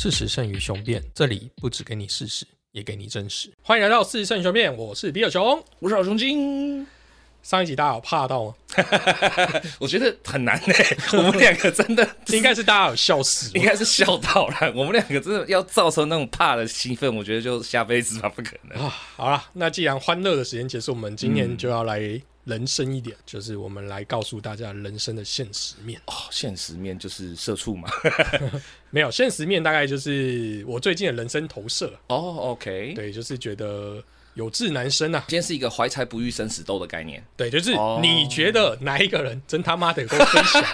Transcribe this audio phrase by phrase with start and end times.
[0.00, 3.50] 事实胜于雄辩，这里不只给你事实，也给你真实。
[3.60, 5.60] 欢迎来到事实胜于雄辩，我是比尔熊。
[5.80, 6.86] 我是小熊精，
[7.42, 8.54] 上一集大家有怕到吗？
[9.80, 10.74] 我觉得很难呢、
[11.14, 14.72] 我们两个真的 应该是大家有笑死吧应该是笑到了。
[14.72, 18.80] 我们两个真的要造成那种怕的兴奋，我觉得就下辈子吧，不可能。
[18.80, 18.88] 啊！
[19.16, 21.98] 好了，那既然欢乐的时间结束，我们今年就要来
[22.48, 26.00] 人生一点，就是我们来告诉大家人生的现实面。
[26.06, 27.88] 哦，现实面就是社畜嘛。
[28.90, 31.92] 没有现实面，大概就是我最近的人生投射。
[32.08, 32.16] 哦
[32.52, 34.02] ，OK，对，就是觉得
[34.38, 35.24] 有志难伸啊。
[35.26, 37.22] 今天是一个怀才不遇生死斗的概念。
[37.36, 40.64] 对，就是哦你觉得哪一个人真他妈的够分享？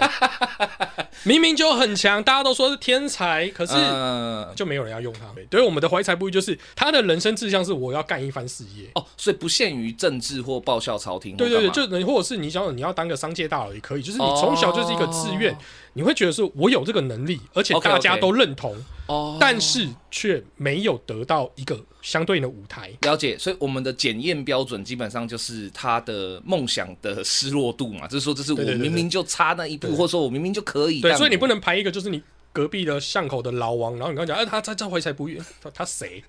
[1.23, 5.25] 明明就很强，大家都说是天才，可是嗯，就没有人要用他。
[5.49, 8.87] 对，我们的怀才不遇，就是他的人生志向是我要干一番事业。
[8.93, 15.57] 哦，所以不限于政治或报效朝廷对对对，就能或者是你想你要当个商界大佬也可以，就是你从小就是一个志愿，
[15.97, 18.75] 你会觉得是我有这个能力，而且大家都认同，
[19.07, 22.91] 哦，但是却没有得到一个相对应的舞台。
[23.03, 29.95] 了解，所以我们的检验标准基本上就是他的梦想的失落度嘛，就是说，这是我明明就差那一步，对。
[29.95, 32.21] 或者说我明明就可以，对，所以你不能排一个就是你
[32.55, 36.23] 隔壁的巷口的老王，然后你跟他讲，哎、他他他怀才不遇，他他谁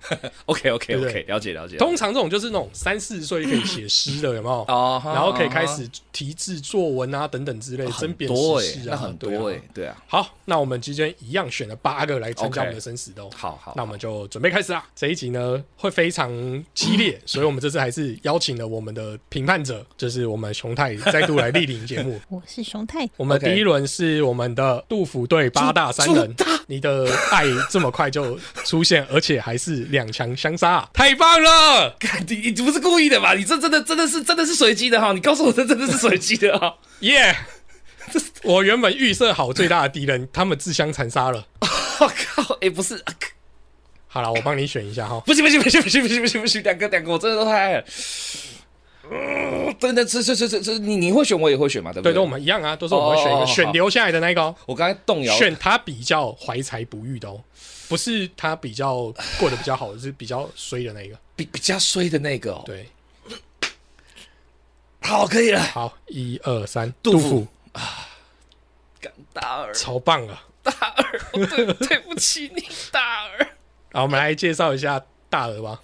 [0.45, 1.77] ？OK OK OK，了解了解。
[1.77, 4.55] 通常这种就是那种三四十岁可以写诗的，有没有？
[4.67, 13.29] 哦，然后可以开始题字作文啊等等之类，很针砭多哎，时事啊，很多哎，对啊，好，那我们今天一样选了八个来参加我们的生死斗。
[13.33, 14.85] 好好，那我们就准备开始啦。
[14.93, 16.29] 这一集呢会非常
[16.73, 22.19] 激烈，所以我们这次还是邀请了我们的评判者，就是我们熊太再度来莅临节目。
[22.27, 26.35] 我是熊太，我们第一轮是我们的杜甫对八大三人，
[26.67, 31.95] 你的爱这么快就出现，而且还是两强相杀、啊， 太棒了！
[32.27, 33.33] 你你不是故意的吧？
[33.33, 35.13] 你这真的真的是真的是随机的哈！
[35.13, 36.75] 你告诉我这真的是随机的哈！
[36.99, 37.35] 耶、
[38.43, 41.45] 我原本预设好最大的敌人，他们自相残杀了。
[41.99, 43.13] 我 靠，哎，不是，啊
[44.09, 45.19] 好了，我帮你选一下哈。
[45.25, 47.83] 不行不行不行不行不行不行不行，两个两个我真的都太爱了。
[49.11, 52.15] 嗯，真的，这这这这这，你你会选，我也会选嘛，对不对，对？
[52.15, 57.41] 都我们一样啊，都是我们选一个，选留下来的那个、哦，我刚才动摇，选他比较怀才不遇的哦，
[57.87, 61.17] 不是他比较过得比较好的，是比较衰的那个。
[61.35, 62.63] 比比较衰的那个哦。
[62.65, 62.89] 对，
[65.01, 65.61] 好，可以了。
[65.61, 67.47] 好，一二三，杜甫杜甫，
[68.99, 70.43] 干大儿，超棒啊！
[70.63, 73.47] 大儿，我对对不起你，大儿。
[73.93, 75.79] 好，我们来介绍一下大鹅吧。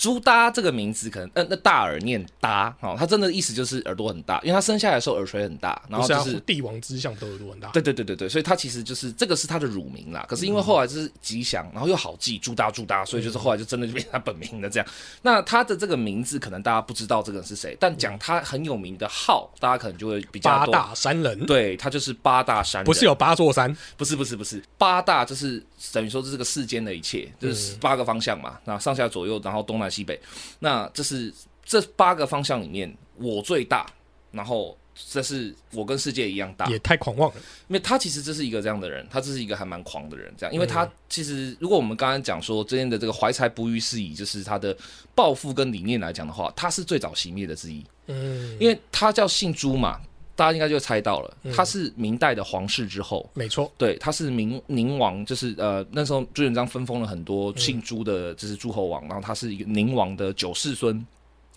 [0.00, 6.40] 朱耷这个名字可能，呃，那大耳念搭，哦，他真的意思就是耳朵很大，因为他生下来的时候耳垂很大，然后就是。
[6.46, 7.68] 帝王之相都耳朵很大。
[7.68, 10.24] 对对对对对，所以他其实就是这个是他的乳名啦。
[10.26, 14.88] 可是因为后来就是吉祥，然后又好记，朱耷朱耷，所以就是后来就真的就变成他本名的这样。
[15.20, 20.72] 那他的这个名字可能大家不知道这个人是谁，但讲他很有名的号，大家可能就会比较多。
[20.72, 23.76] 八大山人，对他就是八大山人，不是有八座山？
[23.98, 25.62] 不是不是不是，八大就是
[25.92, 30.20] 等于说这是个世间的一切，就是八个方向嘛，那上下左右，然后东南西北，
[30.58, 31.32] 那这是
[31.64, 33.86] 这八个方向里面我最大，
[34.30, 37.40] 然后这是我跟世界一样大，也太狂妄了。
[37.68, 44.76] 因为他其实这是一个这样的人，他这是一个还蛮狂的人，这样，因为他其实如果我们刚刚讲说这边的这个怀才不遇是以就是他的
[45.14, 50.00] 抱负跟理念来讲的话，他是最早熄灭的之一，嗯，因为他叫姓朱嘛，
[50.40, 53.28] 大家应该就猜到了，他是明代的皇室之后。
[53.34, 61.06] 没错，对，他是明宁王，就是呃那时候朱元璋分封了很多姓朱的，就是诸侯王，然后他是一个宁王的九世孙。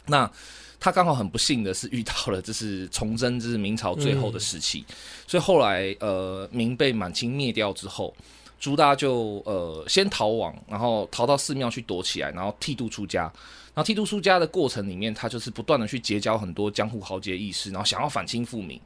[0.06, 0.30] 那
[0.82, 4.84] 他刚好很不幸的是遇到了就是崇祯，就是明朝最后的时期，
[5.26, 8.14] 所以后来呃明被满清灭掉之后，
[8.60, 13.32] 朱大就呃先逃亡，然后逃到寺庙去躲起来，然后剃度出家。
[13.74, 18.80] 然后剃度出家的过程里面，他就是不断的去结交很多江湖豪杰义士，然后想要反清复明。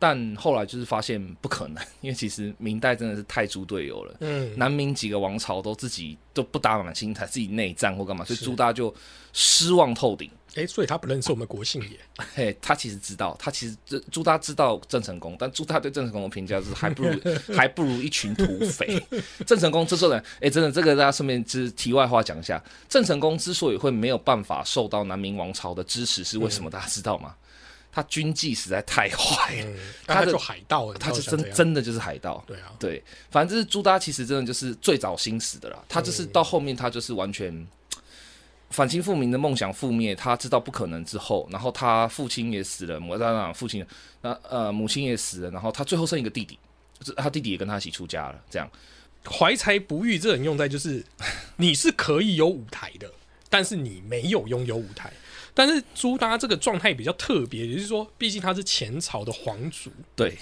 [0.00, 4.16] 但后来就是发现不可能，因为其实明代真的是太猪队友了。
[4.20, 8.94] 嗯，南明几个王朝都自己都不打满清，才自己内战或干嘛，所以朱大就
[9.32, 10.30] 失望透顶。
[10.58, 11.98] 哎，所以他不认识我们国姓爷。
[12.34, 17.20] 嘿，他其实知道，他其实这朱大知道郑成功，但朱大对郑成功的评价是还不如
[17.54, 19.00] 还不如一群土匪。
[19.46, 26.68] 郑成功这种人，哎，真的这个大家顺便就是题外话讲一下，郑成功之所以会没有办法受到南明王朝的支持，是为什么？
[26.68, 27.34] 大家知道吗？
[27.90, 29.76] 他军纪实在太坏了，嗯，
[30.06, 32.44] 他的海盗，他是真真的就是海盗。
[32.46, 35.82] 对啊，对，反正就是朱耷其实真的就是最早心死的啦。
[35.88, 37.66] 他就是到后面他就是完全
[38.70, 43.84] 反清复明的梦想覆灭，他知道不可能之后，然后他父亲也死了，母当然父亲
[44.22, 46.58] 那呃母亲也死了，然后他最后剩一个弟弟，
[46.98, 48.70] 就是他弟弟也跟他一起出家了，这样。
[49.28, 51.04] 怀才不遇这人用在就是
[51.56, 53.10] 你是可以有舞台的，
[53.50, 55.12] 但是你没有拥有舞台。
[55.52, 60.38] 但是朱耷这个状态比较特别，也就是说，毕竟他是前朝的皇族，对，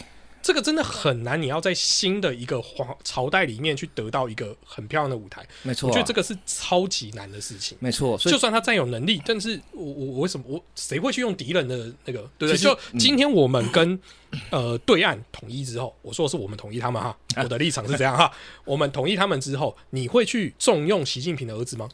[0.47, 7.77] 这个真的很难，你要在新的一个皇朝代里面去得到一个很漂亮的舞台，没错、啊，我觉得这个是超级难的事情。
[7.81, 12.21] 没错，所以就算他再有能力，但是我我我为什么我谁会去用敌人的那个？
[12.39, 12.57] 对不对？
[12.57, 13.99] 就嗯今天我们跟、
[14.53, 18.31] 呃对岸统一之后，我说的是我们统一他们哈， 我的立场是这样哈。
[18.65, 21.89] 我们统一他们之后，你会去重用习近平的儿子吗？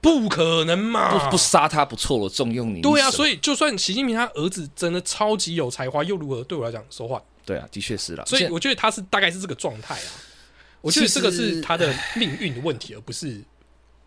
[0.00, 1.26] 不可能嘛！
[1.26, 2.80] 不不杀他不错了，重用你。
[2.80, 6.42] 对啊，所以就算习近平他儿子真的超级有才华，又如何？
[6.44, 8.24] 对我来讲说话，对啊，的确是啦。
[8.26, 10.10] 所以我觉得他是大概是这个状态啊。
[10.80, 13.42] 我觉得这个是他的命运的问题，而不是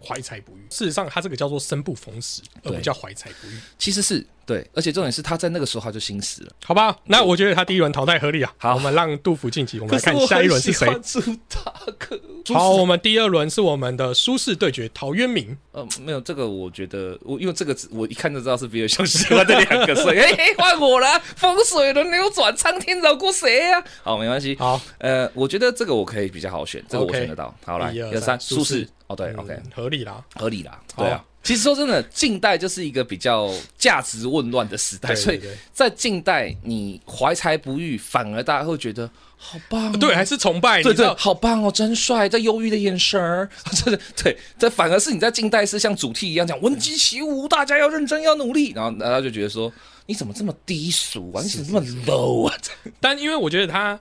[0.02, 0.62] 怀才不遇。
[0.70, 3.60] 事实上，他这个叫做生不逢时，而不叫怀才不遇。
[3.78, 6.52] 其实是对，而且重点是他在那个时候他就心死了。
[6.66, 8.52] 好吧，那我觉得他第一轮淘汰合理啊。
[8.58, 10.88] 好我们让杜甫晋级，我们来看下一轮是谁。
[11.04, 12.20] 朱大哥
[12.54, 15.56] 好，我们第二轮是我们的苏轼对决陶渊明。
[15.72, 24.56] 呃，没有这个，我觉得我因为这个只我一看就知道是比尔熊喜欢这两个，所以 嘿嘿换我了，风水轮流转，苍天饶过谁呀、好，没关系。
[24.58, 27.56] 好，呃，我觉得这个我可以比较好选，这个我选得到。
[27.64, 28.88] 好，来，一二二三，三苏轼。
[29.08, 30.24] 哦，对嗯，OK，合理啦。
[30.36, 30.80] 合理啦。
[30.96, 35.42] 好对啊，其实说真的，近代就是一个比较价值混乱的时代，对所以
[35.74, 39.98] 在近代你怀才不遇，反而大家会觉得好棒、哦。
[39.98, 41.08] 对，还是崇拜，对对？
[41.16, 42.30] 好棒哦，真帅！
[42.30, 49.72] 这忧郁的眼神儿， 这对，这反而是你在近代是像主题一样讲闻鸡起舞，大家要认真要努力，然后大家就觉得说
[50.06, 51.42] 你怎么这么低俗啊？
[51.42, 52.56] 你怎么这么 low 啊？
[53.00, 54.00] 但因为我觉得他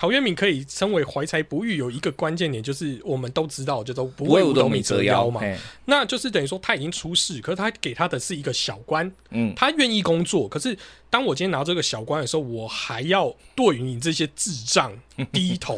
[0.00, 5.42] 陶渊明可以称为怀才不遇，有一个关键点就是我们都知道，就都不为五斗米折腰嘛。
[5.86, 10.78] 那就是等于说他已经出世，可是他给他的是一个小官，嗯，他愿意工作，可是
[11.10, 14.96] 当我今天拿到这个小官的时候，我还要对于你这些智障
[15.32, 15.76] 低头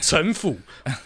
[0.00, 0.56] 臣服。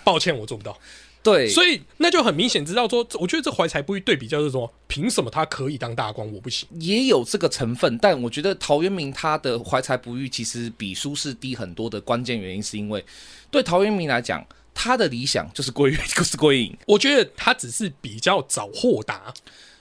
[0.05, 0.79] 抱歉，我做不到。
[1.25, 6.69] 对，所以那就很明显知道说，我觉得这怀才不遇对比就是说，凭什么他可以当大官，我不行？
[6.79, 13.03] 也有这个成分，但我觉得陶渊明他的怀才不遇其实比苏轼低很多的关键原因，是因为
[13.50, 16.76] 对陶渊明来讲，他的理想就是归于 就是归隐。
[16.87, 19.32] 我觉得他只是比较早豁达，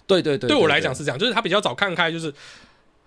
[0.08, 2.34] 对对对对我来讲是这样，就是他比较早看开，就是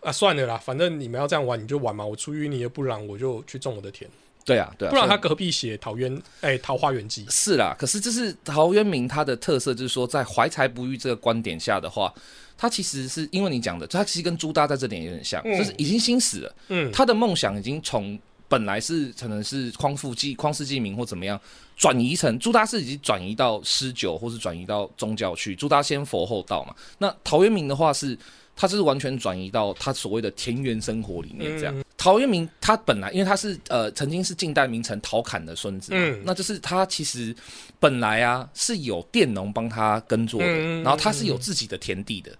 [0.00, 4.10] 啊，算了啦，反正你们要这样玩你就玩嘛，我出淤泥而不染，我就去种我的田，
[4.46, 12.14] 对啊对啊，不然他隔壁写桃园哎、桃花源记，是啦，可是这是陶渊明他的特色，就是说在怀才不遇这个观点下的话，
[12.56, 18.16] 他其实是因为你讲的，他其实跟朱大在这点有点像，嗯就是已经心死了，嗯，他的梦想已经从
[18.48, 21.40] 本来是可能是匡复记匡世纪名或怎么样，
[21.76, 26.72] 转移成朱大是已经转移到诗酒或是转移到宗教去，朱大先佛后道嘛。
[26.98, 28.16] 那陶渊明的话是，
[28.54, 31.84] 他就是完全转移到他所谓的田园生活里面这样。
[32.06, 37.34] 嗯陶渊明他本来因为他是呃曾经是近代名臣陶侃的孙子，嗯那就是他其实
[37.80, 40.46] 本来啊是有佃农帮他耕作的，
[40.82, 42.30] 然后他是有自己的田地的，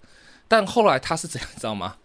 [0.47, 1.95] 但后来他是怎样，你知道吗？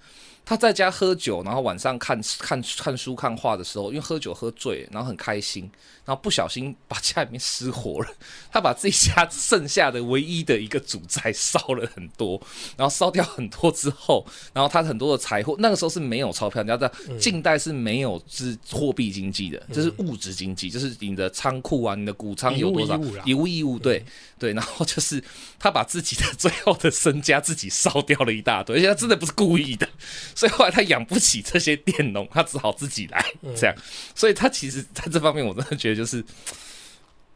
[0.45, 5.71] 他在家喝酒，然后晚上看看看书看画的时候，因为喝酒喝醉，然后很开心，
[6.05, 8.09] 然后不小心把家里面失火了。
[8.53, 12.41] 他把自己家剩下的唯一的一个主宅烧了很多，
[12.77, 23.23] 然后烧掉很多之后，然后他很多的财货，那个时候是没有钞票，你要知道，近代是没有是货币经济的，就是物质经济，就是你的仓库啊，你的谷仓有多少以物易物啦。
[23.27, 24.05] 以物易物，对。
[24.39, 25.23] 对，然后就是
[25.57, 29.89] 他把自己的 最后的身家自己烧掉了一大堆，而且他真的不是故意的，
[30.35, 33.25] 所以后来他养不起这些佃农，他只好自己来
[33.57, 33.75] 这样，
[34.15, 36.25] 所以他其实在这方面我真的觉得就是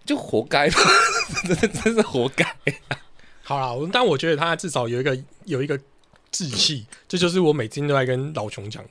[0.04, 0.80] 就活该吧，
[1.44, 2.46] 真的真是活该。
[3.42, 5.78] 好啦，我但我觉得他至少有一个有一个
[6.30, 8.90] 志气，这就是我每天都在跟老琼讲的，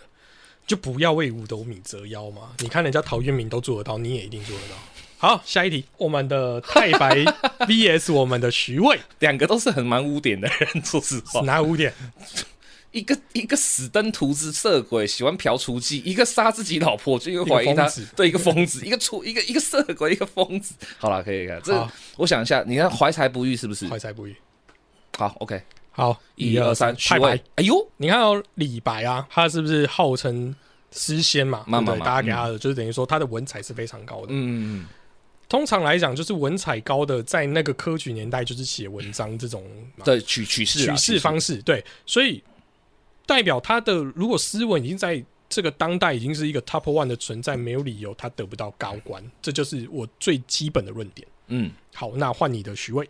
[0.66, 2.54] 就不要为五斗米折腰嘛。
[2.60, 4.76] 你看人家陶渊明都做得到，你也一定做得到。
[5.18, 7.18] 好，下一题，我们的太白
[7.68, 11.94] VS 我们的徐渭，两个都是很蛮污点的人，说实话，哪污点？
[12.96, 20.74] 一个一个死登徒子色鬼，喜欢嫖雏妓；一个杀自己老婆，就因为怀疑他对一个疯子，一个出一个一个色鬼，一个疯子。
[20.98, 23.86] 好了，可以看这，我想一下，你看怀才不遇是不是？
[23.90, 24.34] 怀才不遇。
[25.18, 25.62] 好，OK，
[25.92, 30.56] 好，一二三，许太白，，哎呦，你看到李白啊，他是不是号称
[30.94, 31.66] 诗仙嘛？
[31.68, 34.28] 对大家给他的、就是等于说他的文采是非常高的。
[34.30, 34.86] 嗯，
[35.50, 39.62] 通常来讲，就是文采高的，在那个科举年代就是写文章这种
[39.98, 40.06] 嘛。
[40.06, 42.42] 对，取取士啊取士方式，对，所以
[43.26, 51.28] 代表他的如果斯文已经在这个当代已经是一个 top one 的存在，没有理由他得不到高官，这就是我最基本的论点。
[51.48, 53.08] 嗯，好，那换你的徐渭，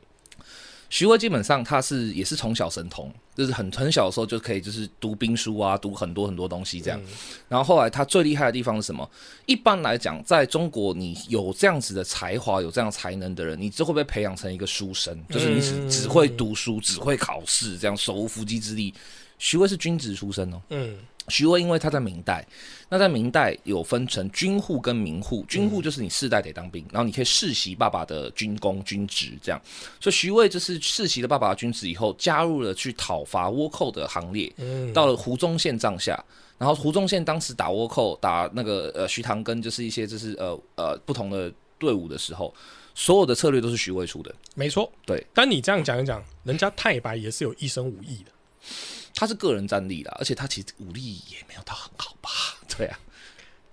[0.89, 6.99] 徐渭基本上他是也是从小神童，就是很很小的时候就可以就是读兵书啊，读很多很多东西这样。
[7.01, 7.07] 嗯
[7.47, 9.09] 然后后来他最厉害的地方是什么？
[9.45, 18.93] 一般来讲，在中国，你有这样子的才华、有这样才能的人，你就会被培养成一个书生，就是你只嗯只会读书、只会考试，这样手无缚鸡之力。
[19.37, 20.61] 徐渭是军职出身哦。
[20.69, 22.45] 嗯徐渭因为他在明代，
[22.87, 29.59] 那在明代有分成军户跟民户，军户就是你世代得当兵，然后你可以世袭爸爸的军功军职这样。
[29.99, 36.23] 所以徐渭就是世袭了爸爸的军职以后，加入了去讨伐倭寇的行列，嗯，到了胡宗宪帐下。
[36.59, 42.53] 然后胡宗宪当时打倭寇，打那个呃徐唐跟就是一些就是呃呃不同的队伍的时候，
[42.93, 44.31] 所有的策略都是徐渭出的。
[44.53, 44.91] 没错。
[45.07, 48.31] 对，但你这样讲一讲，人家太白也是有一身武艺的。
[49.15, 52.29] 他是个人战力啦，而且他其实武力也没有到很好吧？
[52.77, 52.99] 对啊，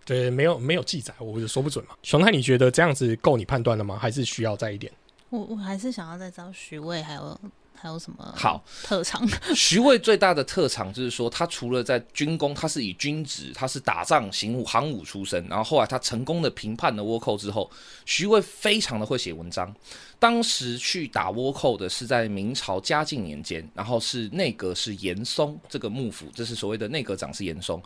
[0.05, 1.95] 对，没有没有记载，我就说不准嘛。
[2.03, 3.99] 熊太，你觉得这样子够你判断了吗？
[3.99, 4.93] 还是需要再一点？
[5.31, 7.41] 我我还是想要再知道徐渭还有
[7.83, 9.29] 还有什么好特长。
[9.57, 17.69] 徐渭最大的特长就是说，他除了在军功，他是以军职，他是打仗行武行武出身，然后后来他成功的平叛了倭寇之后，
[18.07, 19.75] 徐渭非常的会写文章。
[20.21, 27.83] 当时去打倭寇的是在明朝嘉靖年间，然后是内阁是严嵩这个幕府，这是所谓的内阁长是严嵩。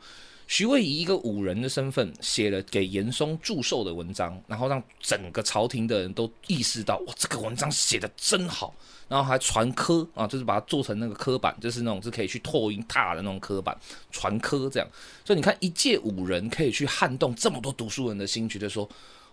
[0.47, 8.75] 徐渭以一个武人的身份写了给严嵩祝寿的文章，然后让整个朝廷的人都意识到，哇，这个文章写的真好，
[9.09, 13.77] 然后还传科啊，就是把它做成那个科板，就是那种是可以去拓印拓的那种科板，
[14.13, 14.89] 传科这样。
[15.25, 18.85] 所以你看，一介武人可以去撼动这么多读书人的心，觉得说，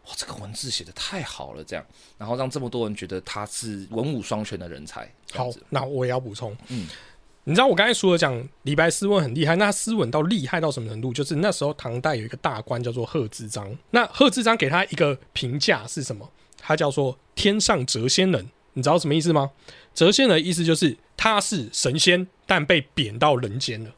[0.08, 1.86] 哇，这个文字写的太好了，这样，
[2.18, 5.08] 然后让这么多人觉得他是文武双全的人才。
[5.32, 6.56] 好，那我也要补充。
[6.70, 6.88] 嗯，
[7.46, 11.12] 你知道我刚才说了讲李白诗文很厉害，那他诗文到厉害到什么程度？
[11.12, 16.30] 就是那时候唐代有一个大官叫做贺知章，那贺知章给他一个评价是什么？
[16.58, 19.52] 他叫做天上谪仙人，你知道什么意思吗？
[19.94, 23.92] 谪仙人的意思就是他是神仙，但被贬到人间了。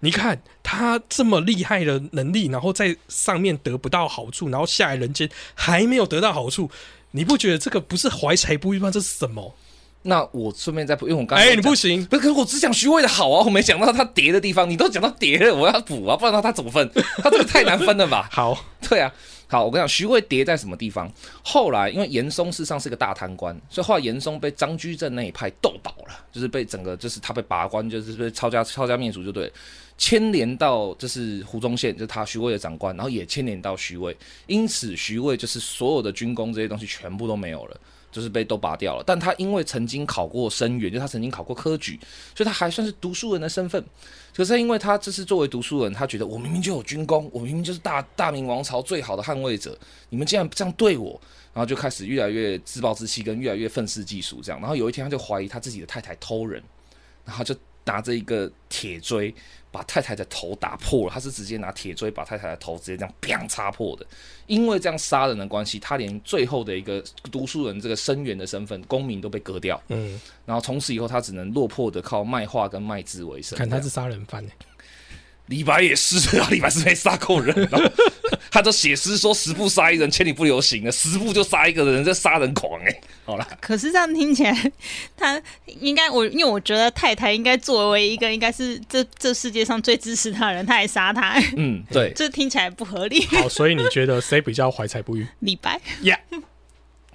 [0.00, 6.70] 你看他这么厉害的能力，然后在上面得不到好处，然后下来人间还没有得到好处，
[7.12, 8.90] 你不觉得这个不是怀才不遇吗？
[8.90, 9.54] 这是什么？
[10.02, 16.90] 那我顺便再补，因为我刚哎、你不行，不是，可是我只讲徐渭的好啊，我没讲到他叠的地方，你都讲到叠了，我要补啊，不然他他怎么分？
[17.22, 18.28] 他这个太难分了吧？
[18.32, 19.12] 好， 对啊，
[19.46, 21.08] 好，我跟你讲，徐渭叠在什么地方？
[21.44, 29.52] 后来因为严嵩事实上是个大贪官，所以后来严嵩被张居正那一派斗倒了，就是被整个就是他被拔官，就是被抄家抄家灭族，就对了。
[29.98, 34.16] 牵连到就是胡宗宪，就是他徐渭的长官，然后也牵连到徐渭，
[34.48, 37.76] 因此徐渭就是所有的军功这些东西全部都没有了。
[38.12, 41.98] 就是被都拔掉了，但他因为曾经考过生源，就他曾经考过科举，
[42.36, 43.82] 所以他还算是读书人的身份。
[44.36, 49.76] 可是因为他这是作为读书人，他觉得我明明就有军功，我明明就是大大明王朝最好的捍卫者，
[50.10, 51.20] 你们竟然这样对我，
[51.52, 54.60] 然后就开始越来越自暴自弃，跟越来越愤世嫉俗这样。
[54.60, 56.62] 然后有一天他就怀疑他自己的太太偷人，
[57.24, 57.54] 然后就
[57.84, 59.34] 拿着一个铁锥
[59.72, 64.06] 把太太的头打破了，他是直接拿铁锥把太太的头直接这样砰插破的。
[64.46, 73.58] 因为这样杀人的关系，他连最后的一个读书人这个生源的身份、公民都被割掉，嗯，然后从此以后他只能落魄的靠卖画跟卖字为生。
[73.58, 74.50] 看他是杀人犯、欸，
[75.52, 77.90] 李白也是啊，李白是没杀过人，然 后
[78.50, 80.82] 他都写诗说十步杀一人，千里不留行。
[80.82, 84.72] 的，十步就杀一个人，这杀人狂哎、好了，可是这样听起来，
[85.14, 93.22] 他应该我因为我觉得太太应该作为一个应该是这这世界上最支持他的人，他还杀他，嗯，对， 这听起来不合理。
[93.26, 95.26] 好，所以你觉得谁比较怀才不遇？
[95.40, 96.18] 李白，呀、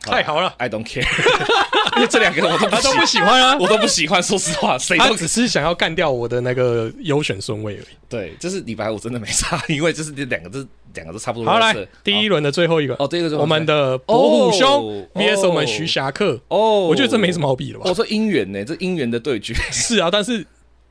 [0.02, 1.06] 太好了，，I don't care，
[1.98, 7.96] 因为这两个人我都不他都不喜喜欢啊， 我都不喜欢，说实话，谁都他只是想要干掉我的那个优选顺位而已。
[8.08, 11.52] 对，就是李白我真的没差，因为就是这两个，这两个都差不多。
[11.52, 17.94] 好，来第一轮的最后一个，哦，第一个是我们的伯虎兄哦 VS 我们徐霞客，哦，我觉得这没什么好比的吧我？
[17.94, 20.46] 说姻缘呢，这姻缘的对决， 是啊，但是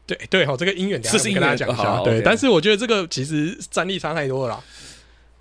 [0.06, 2.00] 对对哈，这个姻缘是我们跟大家讲一下。
[2.02, 4.60] 对，但是我觉得这个其实战力差太多了啦。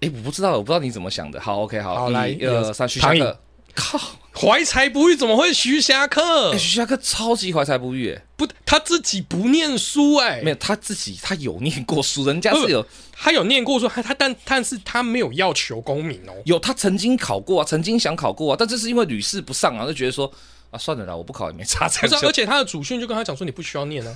[0.01, 1.39] 哎，我不知道，我不知道你怎么想的。
[1.39, 3.39] 好，OK，好，好来一二三，徐霞客，
[3.75, 3.99] 靠，
[4.33, 6.57] 怀才不遇怎么会徐霞客哎，？
[6.57, 16.33] 徐霞客超级怀才不遇，哎，不，他自己不念书哎、没有他自己，他有念过书，人家是有他有念过书，他他但但是他没有要求功名哦。
[16.45, 20.31] 有，他曾经考过啊，曾经想考过啊，但这是因为屡试不上啊，就觉得说
[20.71, 24.15] 啊，算了啦，我不考也没差，这不是啊、样就而且他的祖训就跟他讲说你不需要念啊。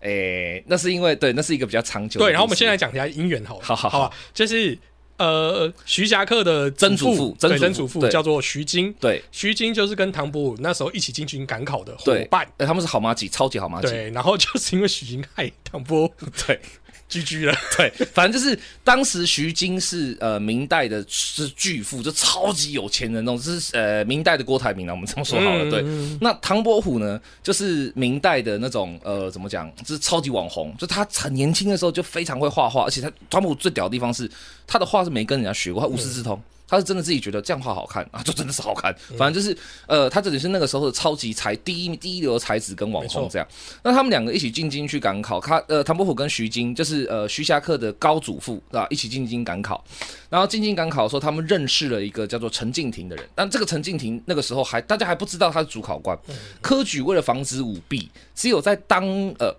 [0.00, 2.30] 哎，那是因为对，那是一个比较长久的故事。
[2.30, 4.78] 对，然后我们现在讲一下姻缘好了，好好好吧，就是
[5.18, 9.22] 呃，徐霞客的曾祖父曾曾祖父叫做徐经，对。
[9.32, 12.46] 徐经就是跟唐伯虎那时候一起进军赶考的伙伴。
[12.58, 16.12] 哎他们是好妈鸡，超级好妈鸡，对，然后就是因为徐经害唐伯虎。
[16.46, 16.60] 对。
[17.08, 25.70] 居居了， 对，反正就是当时徐经是呃明代的是巨富，就超级有钱人那种，是呃明代的郭台铭啊，我们这么说好了。
[25.70, 34.28] 对，嗯那唐伯虎呢，就是明代的那种呃怎么讲，就是超级网红，就他很年轻的时候就非常会画画，而且他唐伯虎最屌的地方是
[34.66, 36.40] 他的画是没跟人家学过，他无师自通。
[36.68, 38.94] 他是真的自己觉得这样画好看啊， 就真的是好看。
[39.16, 39.56] 反正就是
[39.86, 43.46] 呃，他这里是那个时候的超级才第一第一流的才子跟网红这样。
[43.82, 49.84] 那他们两个一起进京去赶考，他呃唐伯虎跟徐经就是呃徐霞客的高祖父啊，一起进京赶考。
[50.28, 56.18] 然后进京赶考的时候，他们认识了一个叫做陈敬亭的人，但这个陈敬亭那个时候还大家还不知道他是主考官。
[56.60, 59.04] 科举为了防止舞弊，只有在当
[59.38, 59.54] 呃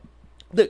[0.51, 0.63] 那。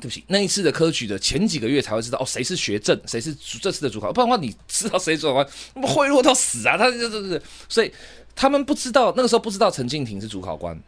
[0.00, 6.76] 对不起，那一次的科举的前几个月才会知道哦，谁是学政，谁是主这次的主考，不然的话你知道谁是主考官，那么贿赂到死啊！
[6.76, 7.90] 他这这这，所以
[8.34, 10.78] 他们不知道那个时候不知道陈敬亭是主考官，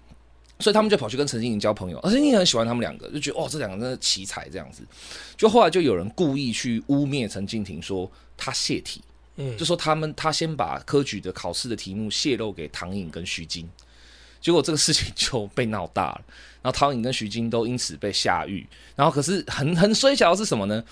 [0.59, 4.83] 所以他们就跑去跟陈敬亭交朋友，而且你很喜欢他们两个，就觉得哦，这两个真的奇才这样子。
[5.37, 9.01] 就后来就有人故意去污蔑陈敬亭，说他泄题，
[9.37, 13.67] 嗯就说他们他先把科举的考试的题目泄露给唐颖跟徐经，
[14.41, 16.23] 结果这个事情就被闹大了，
[16.63, 20.83] 然后唐颖跟徐晶都因此被下狱，然后可是很很衰小的是什么呢？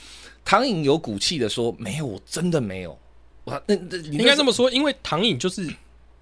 [0.44, 2.98] 唐颖有骨气的说没有，我真的没有，
[3.44, 5.68] 我那那应该这么说，因为唐颖就是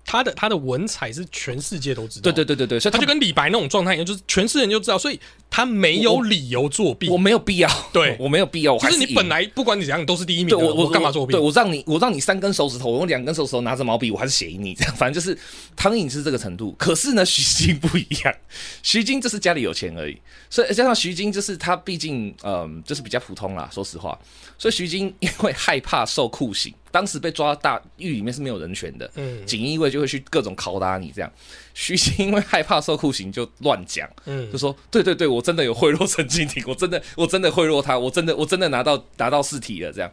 [0.07, 5.19] 他的他的文采是全世界都知道，对对对对对，所以他他就跟李白那种状态一样，就是全世界人就知道，所以
[5.51, 7.19] 他没有理由作弊我。
[7.25, 11.41] 没有必要，对 我没有必要，我就是你本来不管你怎样你都是第一名，对我我干嘛作弊对？
[11.41, 14.95] 我让你我让你三根手指头，我用两根手指头拿着毛笔，我还是写赢你这样。
[14.95, 15.37] 反正就是
[15.75, 18.35] 唐颖是这个程度，可是呢， 徐晶不一样，
[18.83, 20.17] 徐晶就是家里有钱而已，
[20.51, 24.19] 所以加上徐晶就是他毕竟嗯就是比较普通啦，说实话，
[24.59, 31.29] 所以徐晶因为害怕受酷刑，当时被抓到大狱里面是没有人权的，嗯锦衣卫就会去各种拷打你这样。
[31.75, 40.09] 徐熙因为害怕受酷刑就乱讲，嗯就说对对对，我真的有贿赂陈敬亭，我真的我真的贿赂他，我真的我真的拿到拿到试题了这样，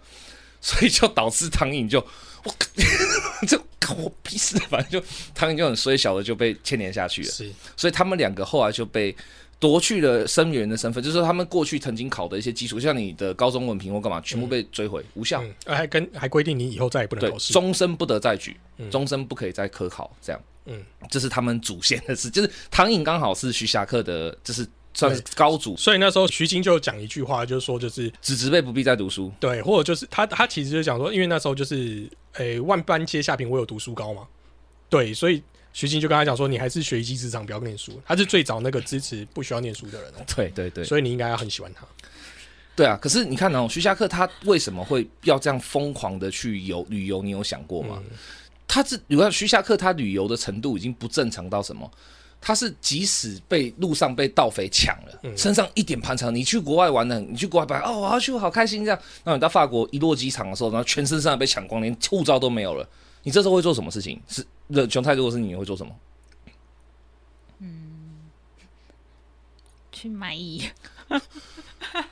[0.60, 2.00] 所以就导致唐颖就
[2.44, 2.52] 我
[3.46, 9.16] 就关 我屁事，反正就唐颖就很衰小的就被牵连下去了，是所以他们两个后来就被。
[9.62, 15.44] 夺去了生源的身份，就是说他们过去曾经考的一些基础，像你的高中文凭或干嘛，全部被追回，无效。
[15.68, 17.54] 还跟还规定你以后再也不能对考，试。
[17.54, 18.58] 终身不得再举，
[18.90, 20.42] 终身不可以再科考，这样。
[20.66, 29.32] 嗯，这是他们祖先的事，就是唐寅刚好是徐霞客的，就是算是高祖，所以那时候徐经就讲一句话，就是说就是子侄辈不必再读书。
[29.40, 34.28] 对，或者就是他他其实就讲说，因为那时候就是诶、万般皆下品，我有读书高嘛，
[34.90, 38.00] 对，所以徐静就跟他讲说，你还是学一技之长，不要念书。
[38.06, 41.86] 他是最早那个支持不需要念书的人哦、对对对，所以你应该要很喜欢他。
[42.76, 42.98] 对啊。
[43.02, 47.22] 可是你看哦，徐霞客他为什么会要这样疯狂的去游旅游？
[47.22, 48.02] 你有想过吗？
[48.68, 51.90] 他是你看徐霞客他旅游的程度已经不正常到什么？
[52.44, 59.00] 他是即使被路上被盗匪抢了，身上一点盘缠，你去国外玩的，你去国外玩哦，我要去，我好开心这样。
[59.24, 62.88] 然后你到法国一落机场的时候，然后全身上下被抢光，连护照都没有了。
[63.22, 64.20] 你这时候会做什么事情？
[64.28, 65.92] 是那熊太，如果是你，你会做什么？
[67.60, 68.30] 嗯
[69.92, 70.64] 去买艺，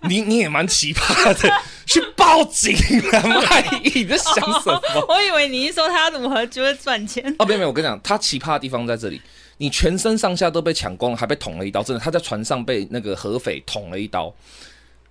[0.02, 1.52] 你你也蛮奇葩的，
[1.88, 2.76] 去报警
[3.12, 3.24] 啊！
[3.24, 4.82] 卖艺，你在想什么？
[5.10, 7.24] 我以为你是说他如何就会赚钱。
[7.39, 9.19] 哦，没有没有，我跟你讲，他奇葩的地方在这里，
[9.58, 14.32] 你全身上下都被抢光了，还被捅了一刀，真的，他在船上被那个河匪捅了一刀，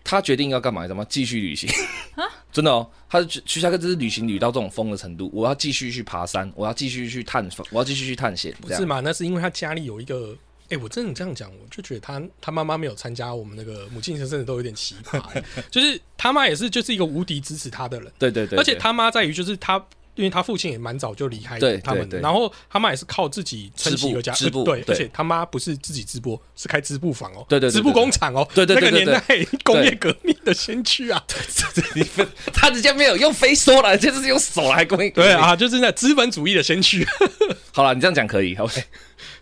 [0.08, 0.82] 他决定要干嘛？
[0.82, 1.06] 你知道吗？
[1.08, 1.68] 继续旅行
[2.14, 9.00] 啊 真的哦，他是徐霞客，就是旅行旅到这种疯的程度，我要继续去爬山，我要继续去探访，我要继续去探险，不是嘛？
[9.00, 10.36] 那是因为他家里有一个。
[10.70, 15.18] 哎、我真的这样讲，我就觉得他他妈妈没有参加我们那个母亲节，真的都有点奇葩。
[15.72, 19.82] 就是他妈也是就是一个无敌支持他的人，对对对，而且他妈在于就是他，
[20.18, 24.84] 因为他父亲也蛮早就离开他们然后他妈也是靠自己撑起一个家，对，对。
[24.88, 31.24] 而且他妈不是自己织布，是开织布房哦，对对对对织布工厂哦，对对对那个年代工业革命的先驱啊，
[31.94, 35.10] 你们他直接没有用飞梭了，这是用手来攻击。
[35.10, 37.06] 对，啊，就是那资本主义的先驱，
[37.72, 38.82] 好了，你这样讲可以，OK。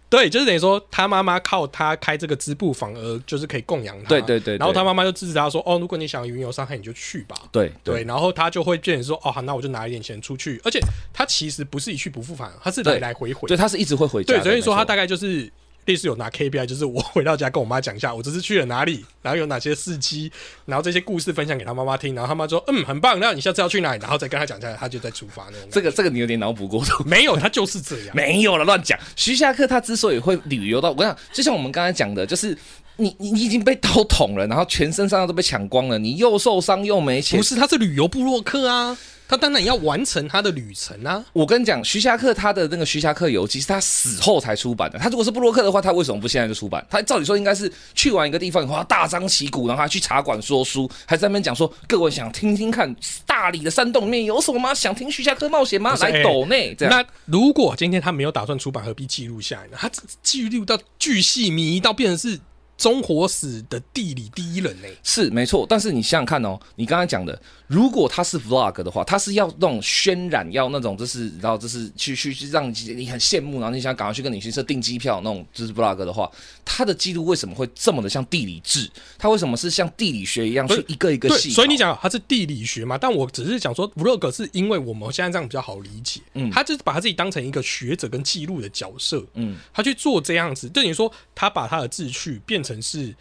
[0.08, 7.34] 对，就是等于说他妈妈靠他开这个织布坊而就是可以供养他，对对对对然后他妈妈就支持他说，哦，如果你想云游山海，你就去吧。
[7.50, 10.78] 对对，然后他就会变成说，哦，好，那我就拿一点钱出去，而且
[11.12, 14.44] 他其实不是一去不复返，他是来来回回，对，他是一直会回家对，的。
[14.44, 15.50] 所以说他大概就是
[15.86, 20.30] 类似有拿 KPI，就是我回到家跟我妈讲一下，我这次去了哪里，然后有哪些事迹，
[20.66, 25.68] 然后这些故事分享给他妈妈听，然后他妈说，嗯，很棒，那你下次要去哪里，然后再跟他讲一下来，他就在出发那种。
[25.70, 27.02] 这个这个你有点脑补过度。
[27.04, 28.14] 没有，他就是这样。
[28.16, 28.98] 没有了，乱讲。
[29.14, 32.56] 徐霞客他之所以会旅游到，我想，就像我们刚才讲的，就是你
[32.96, 37.42] 你你已经被刀捅了，然后全身上下都被抢光了，你又受伤又没钱不。
[37.42, 38.96] 是，他是旅游部落客啊，
[39.28, 41.24] 他当然要完成他的旅程啊。
[41.32, 44.98] 我跟你讲，徐霞客他的那个《徐霞客游记》是他死后才出版的。
[44.98, 46.84] 他如果是布洛克的话，他为什么不现在就出版？
[46.88, 52.94] 他照理说应该是去完一个地方以后，他大张旗鼓，然后还去茶馆说书，还在那边讲说，各位想听听看
[53.26, 54.72] 大理的山洞里面有什么吗？
[54.72, 55.94] 想听徐霞客冒险吗？
[56.00, 56.94] 来抖内这样。
[56.94, 59.76] 那如果今天他没有打算出版，何必记录下来呢？
[59.78, 62.38] 他只记录到巨细靡遗到变成是
[62.76, 76.30] 中火史的地理第一人呢、是没错，但是你想想看哦，你刚刚讲的，如果他是 vlog 的话，他是要那种渲染，要那种就是，然后就是去去去让你很羡慕，然后你想赶快去跟旅行社订机票那种，就是 vlog 的话，
[76.64, 78.88] 他的记录为什么会这么的像地理志？
[79.18, 81.50] 他为什么是像地理学一样去一个一个对，细？
[81.50, 93.12] 所以你，讲他是地理学嘛，但我只是讲说 vlog 是因为我们现在这样比较好理解，嗯他就是把他自己当成一个学者跟记录的角色，嗯，他去做这样子，等于说他把他的志趣变成是，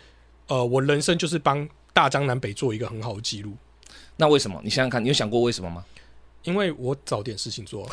[0.48, 3.54] 呃，我人生就是帮大江南北做一个很好的记录，
[4.18, 4.60] 那为什么？
[4.64, 5.84] 你想想看，你有想过为什么吗？
[6.44, 7.90] 因为我找点事情做，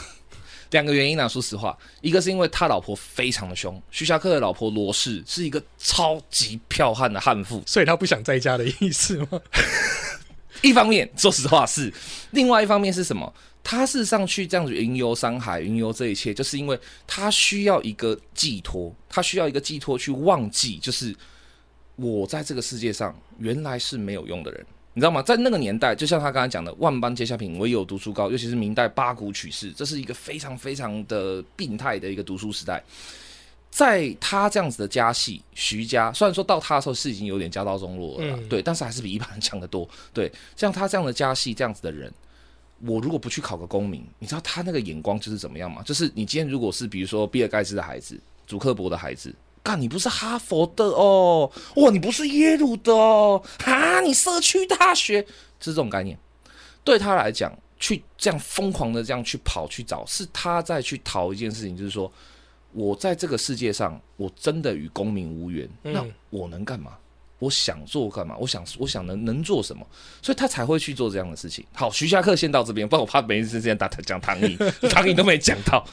[0.70, 9.40] 两个原因啊，说实话，一个是因为他老婆非常的凶，徐霞客的老婆罗氏是一个超级剽悍的悍妇，所以他不想在家的意思吗？
[10.62, 11.90] 一方面，说实话是；
[12.30, 13.32] 另外一方面是什么？
[13.64, 21.14] 他是上去这样子云游山海，云游这一切，就是因为他需要一个寄托，他需要一个寄托去忘记，就是
[21.96, 25.22] 我在这个世界上原来是没有用的人，你知道吗？
[25.22, 32.82] 在那个年代，就像他刚才讲的，万般皆下品，唯有读书高，尤其是明代八股取士，这是一个非常非常的病态的一个读书时代。
[33.70, 39.88] 在他这样子的家系，徐家虽然说到他的时候是已经有点家道中落了啦，嗯对，但是还是比一般人强得多。
[40.12, 42.12] 对，像他这样的家系这样子的人，
[42.80, 45.82] 我如果不去考个功名，你知道他那个眼光就是怎么样吗？
[45.86, 55.20] 就是你今天如果是比如说比尔盖茨的孩子、祖克伯的孩子，干你不是哈佛的哦，哇，你不是耶鲁的哦，哈，你社区大学，
[55.60, 56.18] 是这种概念。
[56.82, 62.12] 对他来讲，去这样疯狂的这样去跑去找，是他在去讨一件事情，就是说
[62.72, 66.98] 我在这个世界上，我真的与公民无缘，嗯那我能干嘛？
[67.38, 68.36] 我想做干嘛？
[68.38, 69.86] 我想，我想能能做什么？
[70.22, 71.64] 所以他才会去做这样的事情。
[71.72, 74.56] 好，徐霞客先到这边，不然我怕没时间打讲唐寅，
[74.90, 75.84] 唐寅都没讲到。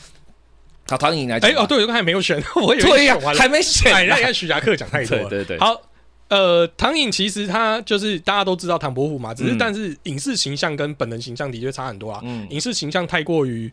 [0.90, 1.64] 好，唐寅来讲哎、吧。
[1.64, 4.22] 哦，对，我刚才没有选， 我以为对呀、选完了还没选哎，呢那。
[4.24, 5.30] 看徐霞客讲太多了。
[5.30, 5.82] 对对对好，
[6.30, 12.20] 呃，唐颖其实他就是大家都知道唐伯虎嘛，只是嗯但是影视形象跟本人形象的确差很多啊。
[12.24, 13.72] 嗯，影视形象太过于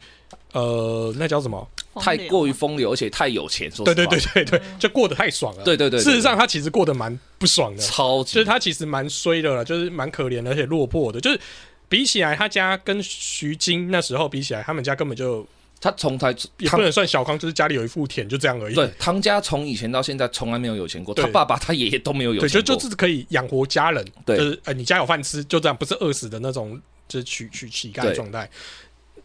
[0.53, 1.69] 呃，那叫什么？
[2.01, 3.71] 太过于风流，而且太有钱。
[3.71, 5.63] 说对对对对对，就过得太爽了。
[5.65, 11.21] 对对对对事实上他其实过得蛮不爽的，超级就是他其实蛮衰的了，就是蛮可怜的，而且落魄的。
[11.21, 11.41] 就是
[11.89, 15.47] 比起来，他家跟徐晶那时候比起来，他们家根本就
[15.81, 18.75] 他从才也不能算小康，就是家里有一副田，就这样而已。
[18.75, 22.63] 对唐家从以前到现在从来没有有钱过，对他爸爸他爷爷都没有有，钱过。
[22.63, 28.49] 就就是可以养活家人，对就是呃，你家有饭吃，就这样，不是饿死的那种，就是取取乞丐的状态。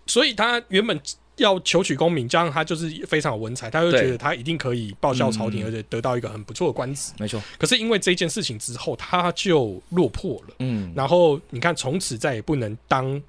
[0.06, 1.00] 所以他原本
[1.38, 7.14] 要求取功名，加上他就是非常有文采，他就觉得他一定可以报效朝廷，嗯而且得到一个很不错的官职。
[7.18, 10.56] 没错，可是因为这件事情之后，他就落魄了。
[10.60, 13.20] 嗯，然后你看，从此再也不能当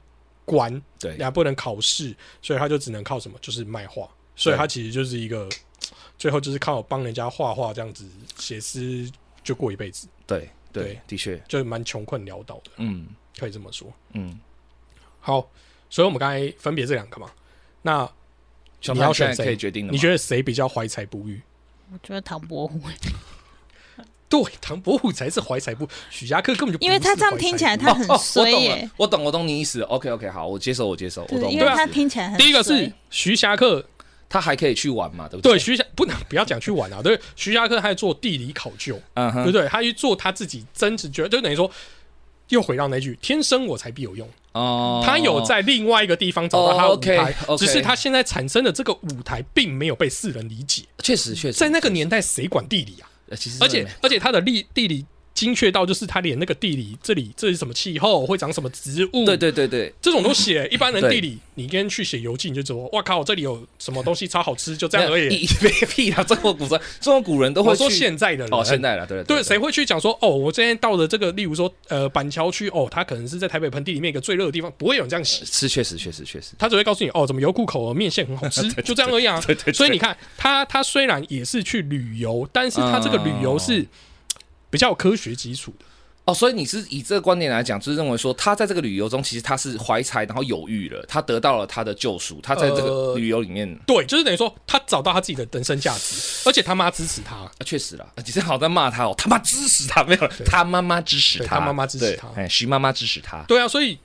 [0.45, 4.09] 官，对，也不能考试，所以他就只能靠什么，就是卖画。
[4.35, 5.49] 所以他其实就是一个，
[6.19, 9.11] 最后就是靠帮人家画画这样子写诗，
[9.45, 13.93] 就过一辈子，对对对，的确，就蛮穷困潦倒的，嗯可以这么说。
[14.15, 14.41] 嗯，
[15.21, 15.49] 好，
[15.91, 17.31] 所以我们刚才分别这两个嘛，
[17.83, 18.11] 那
[18.81, 19.57] 小你要选谁可以谁？
[19.57, 19.93] 决定了。
[19.93, 21.41] 你觉得谁比较怀才不遇？
[21.93, 22.81] 我觉得唐伯虎，
[24.33, 29.83] 对，唐伯虎才是怀才不，许家客根本就不因为他是这样听起来他很衰懂耶，我懂，我懂你意思。
[29.83, 31.53] OK OK，好，我接受，我接受，我对，懂。
[31.53, 33.85] 因为他听起来很第一个是徐霞客，
[34.31, 35.53] 他还可以去玩嘛，对不对？
[35.53, 39.69] 对徐霞不能不要讲去玩啊，对，徐霞客他在做地理考究，嗯哼，对不对？
[39.69, 41.71] 他去做他自己真实觉得，就等于说。
[42.49, 47.17] 又回到那句“天生我材必有用”，哦，他有在另外一个地方找到他的舞台，
[47.47, 50.83] 哦，OK，OK 只是他现在产生的这个舞台并没有被世人理解。
[50.99, 53.09] 确实确实在那个年代，谁管地理啊？
[53.33, 60.69] 呃其实而且而且它的地地理精确到，就是他连那个地理这里这是什么气候，会长什么植物，对对对对，这种都写。
[60.73, 65.35] 一般人地理，你跟去写游记，你就说哇靠，这里有什么东西超好吃，就这样而已。
[65.35, 66.23] 一别 屁啦！
[66.25, 75.45] 中国古人，中国古人都会说现在的人，哦，现在了，对对，谁会去讲说哦，我今天到了这个，例如说呃板桥区，哦，它可能是在台北盆地里面一个最热的地方，不会有人这样写。
[75.45, 79.41] 是确实确实确实，他只会告诉你哦，怎么油库口的面线很好吃， 就这样而已啊。
[79.73, 83.85] 所以你看，他他虽然也是去旅游，但是他这个旅游是
[84.73, 85.85] 比较有科学基础的。
[86.25, 97.35] 哦，所以你是以这个观点来讲，就是认为说他在这个旅游中，其实他是怀才，然后有欲了，他得到了他的救赎，他在这个呃旅游里面，对，就是等于说他找到他自己的人生价值，而且他妈支持他。
[97.35, 103.99] 啊确实啦，你正好在骂他哦，他妈支持他没有，他妈妈支持他，他妈妈支持他哎，徐妈妈支持他，对啊，所以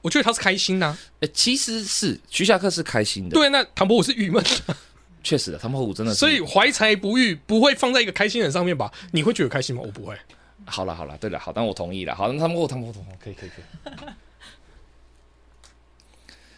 [0.00, 4.74] 我觉得他是开心呐、呃，其实是徐霞客是开心的，，对，那唐伯虎是郁闷的，
[5.22, 8.92] 确实的，唐伯虎真的是，所以怀才不遇不会放在一个开心人上面吧？
[9.12, 9.82] 你会觉得开心吗？
[9.84, 10.16] 我不会。
[10.66, 13.90] 好了好了，对了，好，但我同意了，好，那唐伯虎唐伯虎唐伯虎可以可以可以。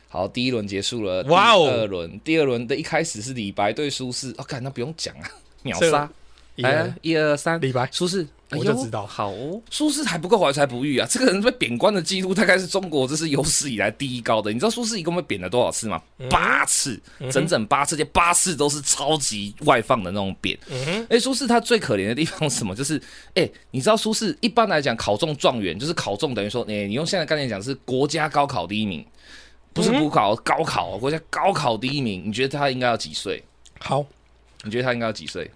[0.09, 5.31] 好，第一轮结束了，哇哦第二轮，第二轮的一开始是李白对苏轼，哦，看，那不用讲啊，
[5.63, 6.11] 秒这杀，
[6.57, 11.07] 一来个，一二三，李白苏轼，我就知道好哦，苏轼还不够怀才不遇啊！
[11.11, 14.53] 这个人被贬官的记录大概是中国这是有史以来第一高的。
[14.53, 16.03] 你知道苏轼一共被贬了多少次吗？
[16.29, 20.59] 八次，整整八次，这八次都是超级外放的那种贬。
[20.69, 22.75] 嗯哼，哎，苏轼他最可怜的地方是什么？
[22.75, 23.01] 就是
[23.35, 29.03] 哎，你知道苏轼一般来讲考中状元，就是考中等于说，哎，你用现在概念讲是国家高考第一名，
[29.73, 32.25] 不是补考，高考，国家高考第一名。
[32.27, 33.43] 你觉得他应该要几岁？
[33.79, 34.05] 好，
[34.65, 35.51] 你觉得他应该要几岁？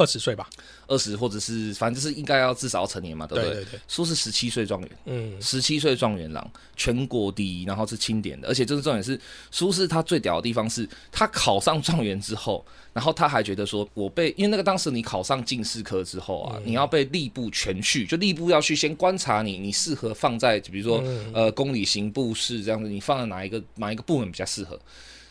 [0.00, 0.48] 二十岁吧。
[0.88, 3.54] 二十或者是反正就是应该要至少要成年嘛，对不对？
[3.54, 9.20] 对对对，苏轼十七岁状元，嗯，十七岁状元郎，全国第一，然后是清点的，而且这个重点是
[9.52, 24.76] 苏轼他最屌的地方是，他考上状元之后，然后他还觉得说，我被因为那个当时你考上进士科之后啊，你要被吏部全序，就吏部要去先观察你，你适合放在比如说呃公理刑部事这样子，你放在哪一个哪一个部门比较适合？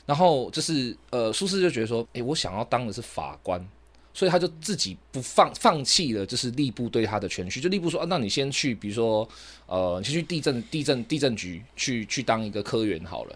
[0.06, 3.62] 然后就是呃苏轼就觉得说，诶，我想要当的是法官。
[4.20, 7.62] 所以他就自己不放放弃了，就是吏部对他的权序。
[7.62, 9.26] 就吏部说啊，那你先去，比如说
[9.66, 13.30] 呃，你先去地震地震地震局去去当一个科员好了。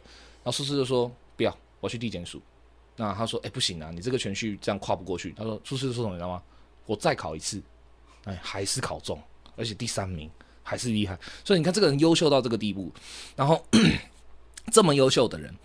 [0.43, 2.41] 然后苏轼就说不要，我去地检署。
[2.97, 5.33] 那他说哎不行啊，你这个权序这样跨不过去。
[5.37, 6.43] 他说苏轼说什么你知道吗？
[6.85, 7.63] 我再考一次，
[8.25, 9.17] 哎还是考中，
[9.55, 10.29] 而且第三名
[10.63, 11.17] 还是厉害。
[11.45, 12.91] 所以你看这个人优秀到这个地步，
[13.37, 13.65] 然后
[14.69, 15.55] 这么优秀的人。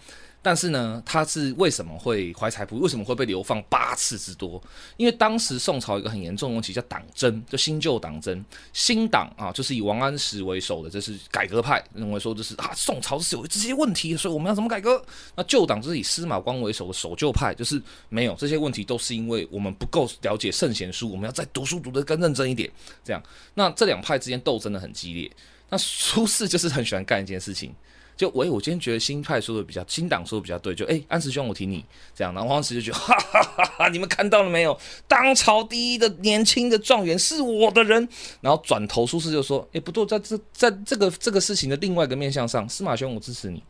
[0.40, 2.80] 但是呢，他是为什么会怀才不遇？
[2.80, 4.62] 为什么会被流放八次之多？
[4.96, 8.42] 因为当时宋朝一个很严重的问题叫党争，就新旧党争。
[8.72, 15.04] 新党啊，就是以王安石为首的，这是改革派，认为说就是啊，宋朝是有这些问题，所以我们要怎么改革？
[15.34, 22.70] 那旧党就是以司马光为首的守旧派，就是没有这些问题，都是因为我们不够了解圣贤书，我们要再读书读得更认真一点。
[23.04, 23.22] 这样，
[23.54, 25.30] 那这两派之间斗争的很激烈。
[25.68, 27.74] 那苏轼就是很喜欢干一件事情。
[28.18, 30.74] 就喂，我今天觉得新派说的比较，新党说的比较对。
[30.74, 31.84] 就哎，安石兄，我挺你
[32.16, 32.34] 这样。
[32.34, 33.88] 然后王安石就觉得，哈哈哈哈！
[33.90, 34.76] 你们看到了没有？
[35.06, 38.08] 当朝第一的年轻的状元是我的人。
[38.40, 43.62] 然后转头苏轼就说，哎，不对，在这在这个这个事情的另外一个面向上，司马兄，我支持你。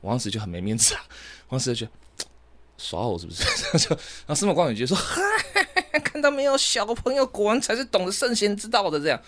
[0.00, 1.04] 王安石就很没面子啊，
[1.48, 2.24] 王安石就觉得
[2.78, 3.44] 耍我是不是？
[3.76, 5.20] 就然后司马光也觉得说，哈，
[6.02, 9.20] 看到没有，小朋友果然才是懂得圣贤之道的这样。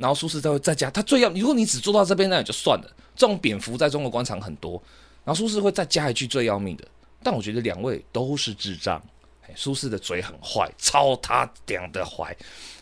[0.00, 2.96] 然后苏轼再会再加，他最要，如果你只做到这边，那也就算了。
[3.14, 4.82] 这种蝙蝠在中国官场很多，
[5.24, 6.84] 然后苏轼会再加一句最要命的，
[7.22, 9.00] 但我觉得两位都是智障。
[9.56, 12.36] 苏轼的嘴很坏，超他娘的坏，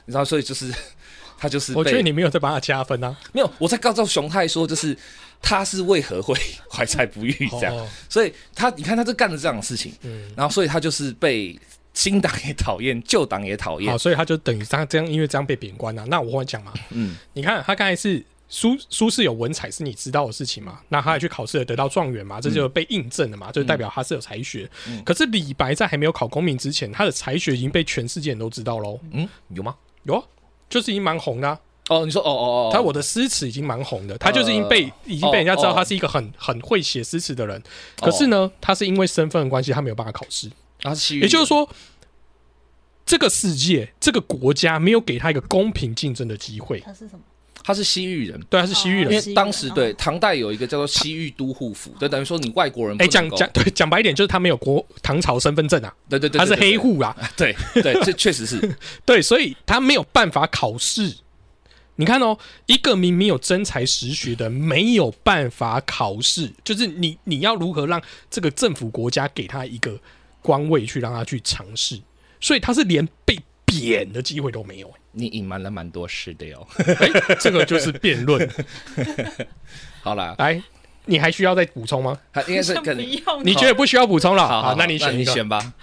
[0.04, 0.70] 你知道，所以就是
[1.38, 1.74] 他就是。
[1.74, 4.94] 我觉得你没有在帮他加分啊，没有，我在告诉熊太说，就是
[5.40, 6.38] 他是为何会
[6.70, 11.58] 怀才不遇这样，所以他你看他这干了这样的事情，嗯，然后所以他就是被
[11.98, 16.06] 新党也讨厌，旧党也讨厌，好，所以他就等于他这样，因为这样被贬官了。
[16.06, 18.24] 那我跟你讲嘛，嗯，你看他刚才是。
[18.50, 20.80] 苏苏轼有文采是你知道的事情嘛？
[20.88, 22.40] 那他也去考试了，得到状元嘛？
[22.40, 23.52] 这就被印证了嘛？
[23.52, 24.66] 就代表他是有才学。
[25.04, 28.98] 可是李白在还没有考功名之前，他的才学已经被全世界人都知道喽。
[29.10, 29.76] 嗯，有吗？
[30.04, 30.24] 有啊，
[30.70, 31.58] 就是已经蛮红的。
[31.90, 37.62] 哦，你说哦哦哦，他我的诗词已经蛮红的，他就是已经被已经被人家知道他是一个很很会写诗词的人。
[38.00, 40.50] 可是呢，他是因为身份的关系，他没有办法考试。
[40.82, 41.68] 啊，是，也就是说，
[43.04, 46.80] 这个世界这个国家没有给他一个公平竞争的机会。
[46.80, 47.20] 他是什么？
[47.64, 49.12] 他是西域人，对，他是西域人。
[49.12, 52.96] 因为当时对唐代有一个叫做西域都护府，就等于说你外国人。
[52.98, 55.94] 哎，讲讲对，讲白一点就是他没有国唐朝身份证啊。
[56.08, 57.14] 对对对，他是黑户啊。
[57.36, 58.58] 对对，这确实是
[59.04, 61.16] 对，所以他没有办法考试。
[61.96, 69.98] 你看哦，一个明明有真才实学的，没有办法考试，就是你你要如何让这个政府国家给他一个
[70.42, 72.00] 官位去让他去尝试？
[72.40, 74.92] 所以他是连被贬的机会都没有。
[75.12, 76.66] 你隐瞒了蛮多事的哟，
[77.40, 78.48] 这个就是辩论。
[80.02, 80.62] 好了，来，
[81.06, 82.18] 你还需要再补充吗？
[82.46, 82.98] 应该是可能
[83.42, 84.46] 你觉得不需要补充了。
[84.46, 85.74] 好，那你选你选吧。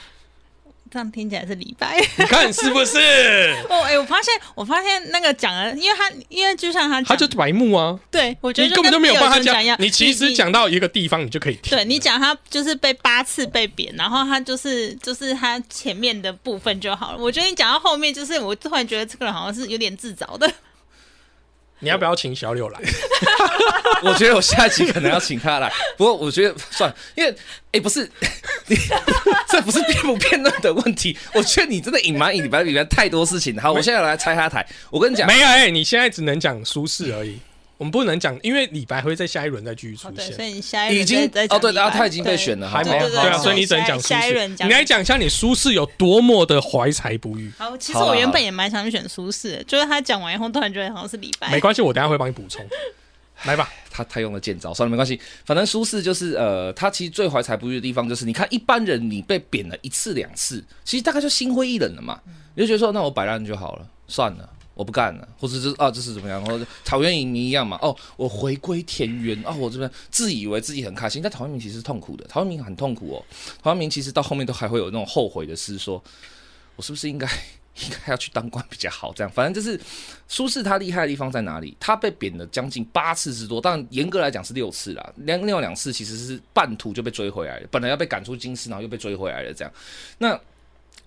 [0.96, 2.98] 这样听起来是李白， 你看是不是？
[3.68, 8.00] 哦，哎，我发现，我发现那个讲了，因为他，因为就像他，他就是白目啊。
[8.10, 9.76] 对，我觉得你根本就没有帮他讲。
[9.78, 11.72] 你其实讲到一个地方，你就可以听。
[11.72, 17.18] 对你讲，他就是被八次被贬，然后他就是就是他前面的部分就好了。
[17.20, 20.50] 我觉得你讲到后面，就是我突然觉得这个人好像是有点自找的。
[21.80, 22.80] 你要不要请小柳来？
[24.04, 25.72] 我觉得我下一集可能要请他来。
[25.98, 27.36] 不过我觉得算，因为
[27.72, 28.10] 哎，不是，
[29.50, 31.18] 这不是辩不辩论的问题。
[31.34, 33.58] 我觉得你真的隐瞒隐瞒里面太多事情。
[33.60, 34.66] 好，我现在来拆他台。
[34.90, 37.40] 我跟你讲，没有哎，你现在只能讲舒适而已。
[37.78, 40.32] 我们不能讲，因为李白会在下一轮再继续出现。
[40.34, 44.48] 所以你下一已经哦对，然后他已经被选了，还没对啊，所以你只能讲苏轼。
[44.66, 47.52] 你来讲一下你苏轼有多么的怀才不遇。
[47.58, 51.52] 好，其实我原本也蛮想选苏轼，就是他讲完以后，突然觉得好像是李白。
[51.52, 52.66] 没关系，我等下会帮你补充。
[53.44, 62.18] 来吧，他他用了剑招，算了没关系，反正苏轼就是呃，他其实最怀才不遇的地方就是，你看一般人你被贬了一次两次，其实大概就心灰意冷了嘛，
[62.56, 64.50] 你就觉得说那我摆烂就好了，算了。
[64.76, 66.46] 我不干了，或者是啊，这是怎么样？
[66.46, 67.80] 或者陶渊明一样嘛？
[67.82, 72.26] 哦，我回归田园啊，我这边自以为自己很开心，但陶渊明其实痛苦的。
[72.28, 73.26] 陶渊明很痛苦哦，
[73.64, 76.04] 陶渊明其实到后面都还会有那种后悔的诗，说
[76.76, 77.26] 我是不是应该
[77.84, 79.14] 应该要去当官比较好？
[79.14, 79.80] 这样，反正就是
[80.28, 81.76] 苏轼他厉害的地方在哪里？
[81.80, 85.14] 他被贬了将近八次之多，但严格来讲是六次啦。
[85.20, 89.54] 两另外两次其实是半途就被追回来了，本来要被赶出京师，然后又被追回来了。
[89.54, 89.74] 这样，
[90.18, 90.38] 那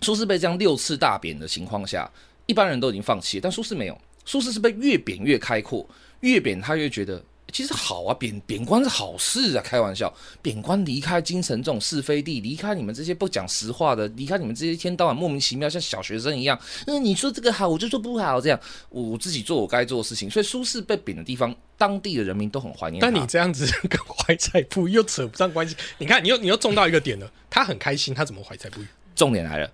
[0.01, 2.09] 苏轼被这样六次大贬的情况下。
[2.49, 3.95] 一般人都已经放弃，但苏轼没有。
[4.25, 5.87] 苏轼是被越贬越开阔，
[6.21, 9.61] 越贬他越觉得其实好啊，贬贬官是好事啊。
[9.63, 16.59] 开玩笑，贬官离开京城这种是非地，离开你们这些不讲实话的，离开你们这些一天到晚莫名其妙像小学生一样。
[16.87, 18.59] 嗯，你说这个好，我就说不好，这样
[18.89, 20.27] 我自己做我该做的事情。
[20.27, 22.99] 所以苏轼被贬的地方，当地的人民都很怀念。
[22.99, 25.75] 但你这样子跟怀才不遇又扯不上关系。
[25.99, 28.87] 你看，你又你又中到一个点了，他很开心，他怎么怀才不遇？
[29.15, 29.71] 重点来了。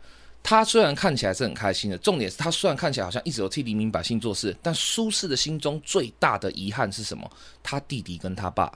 [0.48, 7.28] 他虽然看起来是很开心的，重点是他虽然看起来好像一直有替黎民百姓做事，但苏轼的心中最大的遗憾是什么？
[7.64, 8.72] 他弟弟跟他爸，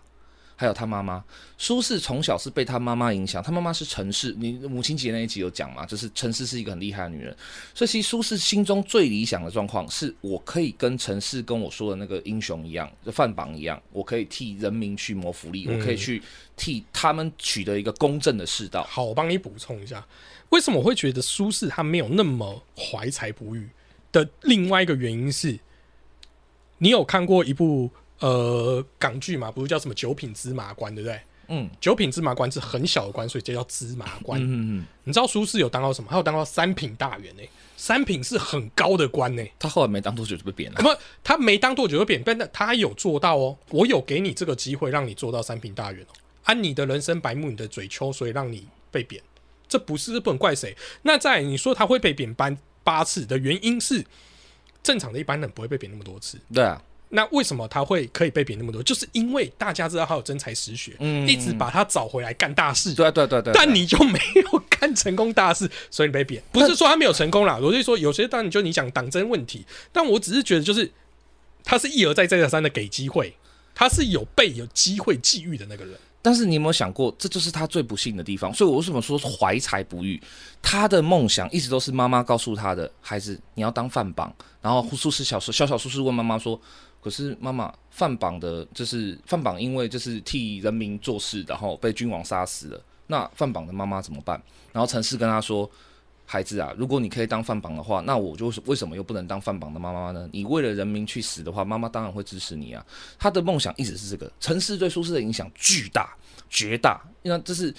[0.59, 1.23] 还有他妈妈。
[1.57, 5.85] 苏轼从小是被他妈妈影响，他妈妈是陈氏，你母亲节那一集有讲嘛？
[5.85, 7.33] 就是陈氏是一个很厉害的女人，
[7.73, 16.21] 所以其实苏轼心中最理想的状况是我可以跟陈氏跟我说的那个英雄一样，就范榜一样，我可以替人民去谋福利，我可以去
[16.57, 18.83] 替他们取得一个公正的世道。
[18.83, 20.05] 好，我帮你补充一下。
[20.49, 23.69] 为什么我会觉得苏轼他没有那么怀才不遇
[24.11, 25.57] 的另外一个原因是，
[26.79, 29.51] 你有看过一部呃港剧嘛？
[29.51, 31.19] 不是叫什么《九品芝麻官》对不对？
[31.51, 34.39] 嗯，九品芝麻官是很小的官，所以就叫芝麻官。
[34.39, 36.07] 嗯嗯，你知道苏轼有当到什么？
[36.11, 37.41] 他有当到三品大员呢。
[37.75, 39.43] 三品是很高的官呢。
[39.57, 40.77] 他后来没当多久就被贬了。
[40.81, 40.89] 不，
[41.23, 43.57] 他没当多久就贬，但他有做到哦。
[43.69, 46.13] 我有给你这个机会，让你做到三品大员哦。
[46.43, 49.19] 按你的人生白目，你的嘴丘，所以让你被贬。
[49.67, 50.75] 这不是不能怪谁。
[51.01, 54.05] 那在你说他会被贬班八次的原因是，
[54.83, 56.37] 正常的一般人不会被贬那么多次。
[56.53, 56.79] 对啊。
[57.09, 58.83] 那为什么他会可以被贬那么多？
[58.83, 62.93] 就是因为大家知道他有真才实学，嗯，一直把他找回来干大事。
[62.93, 63.51] 对对对对。
[63.53, 66.41] 但你就没有干成功大事，所以你被贬。
[66.51, 70.91] 不是说他没有成功啦，我是说有些当然就你讲党争问题，但我只是觉得就是
[71.63, 73.33] 他是一而再再而三的给机会，
[73.73, 75.95] 他是有被有机会际遇的那个人。
[76.21, 78.53] 但是你有没有想过，这就是他最不幸的地方？
[78.53, 80.21] 所以我为什么说怀才不遇？
[80.61, 84.31] 他的梦想一直都是妈妈告诉他的，孩子你要当饭榜。
[84.61, 86.59] 然后苏轼小时小小苏轼问妈妈说
[87.01, 92.81] ：“可是妈妈，范榜的，就是范榜，因为就是替人民做事，然后被君王杀死了。
[93.07, 95.69] 那范榜的妈妈怎么办？”然后陈氏跟他说。
[96.31, 100.29] 孩子啊，如果你可以当范榜的话，那我就为什么又不能当范榜的妈妈呢？
[100.31, 102.85] 你为了人民去死的话，妈妈当然会支持你啊。
[103.17, 106.15] 他的梦想一直是这个，陈氏对苏轼的影响巨大、
[106.47, 107.73] 绝大，因为这是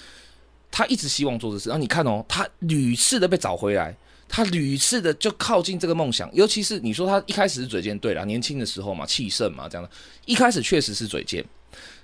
[0.69, 1.69] 他一直希望做的事。
[1.69, 3.95] 然后你看哦，他屡次的被找回来，
[4.33, 6.33] 他屡次的就靠近这个梦想。
[6.33, 9.91] 尤其是你说他一开始是嘴贱，对了，年轻的时候嘛，气盛嘛，这样的，
[10.25, 11.45] 一开始确实是嘴贱。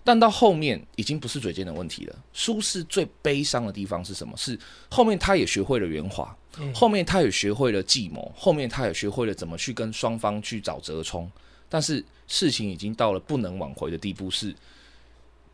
[0.03, 2.15] 但到后面已经不是嘴贱的问题了。
[2.33, 4.35] 苏轼最悲伤的地方是什么？
[4.35, 4.59] 是
[4.89, 6.35] 后面他也学会了圆滑，
[6.73, 11.31] 后面他也学会了计谋，后面他也学会了怎么去跟双方去找折冲。
[11.69, 14.53] 但是事情已经到了不能挽回的地步，是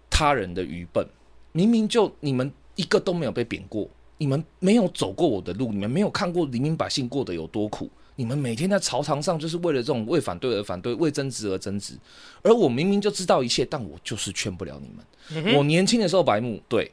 [0.10, 1.08] 他人的愚笨。
[1.52, 3.88] 明明就你们一个都没有被贬过，
[4.24, 7.90] 你们没有走过我的路，你们没有看过黎民百姓过得有多苦。
[8.16, 12.00] 你们每天在朝堂上就是为了这种为反对而反对，为争执而争执，
[12.42, 15.58] 而我明明就知道一切，但我就是劝不了你们。
[15.58, 16.90] 我年轻的时候白目，对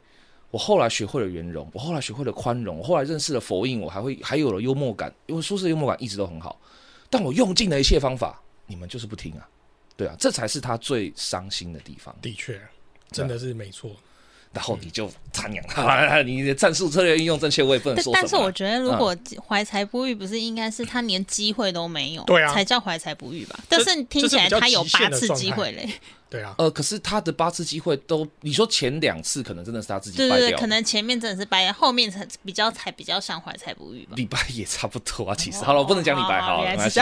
[0.51, 6.61] 我后来学会了圆融，我后来学会了宽容，我后来认识了佛印，我还会还有了幽默感，因为苏轼幽默感一直都很好。
[7.09, 9.49] 但我用尽了一切方法，你们就是不听啊，
[9.97, 12.12] 对啊，这才是他最伤心的地方。
[12.21, 12.61] 的确，
[13.12, 13.93] 真的是没错。
[14.52, 15.64] 然后你就参养。
[15.68, 23.58] 他，你的战术策略运用正确，我也不能说但是我觉得，如果怀才不遇，不是应该是他连机会都没有，对啊，才叫怀才不遇吧？
[23.68, 25.88] 但是听起来他有八次机会嘞。
[26.31, 34.12] 对啊，呃，可是他的八次机会都，你说前两次可能真的是他自己败掉，可能前面真的是败，后面才比较才比较像怀才不遇吧。
[34.14, 37.01] 李白也差不多啊，其实好了，我不能讲李白，好，没关系，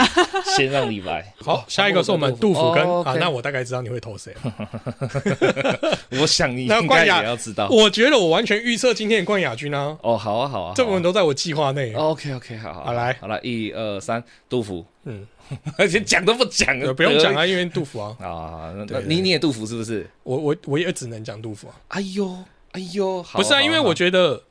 [0.56, 1.30] 先让李白。
[1.44, 5.98] 好，下一个是我们杜甫跟啊，那我大概知道你会投谁了。
[6.18, 7.68] 我想你应该也要知道。
[7.68, 9.94] 我觉得我完全预测今天的冠亚军啊。
[10.00, 11.92] 哦，好啊，好啊，这部分都在我计划内。
[11.92, 15.26] OK，OK，好好，好来，好了，一二三，杜甫，嗯。
[15.78, 18.74] 而且讲都不讲，不用讲啊，因为杜甫啊啊，
[19.06, 20.08] 你你也杜甫是不是？
[20.22, 21.80] 我我我也只能讲杜甫啊。
[21.88, 24.42] 哎呦哎呦，不是啊，因为我觉得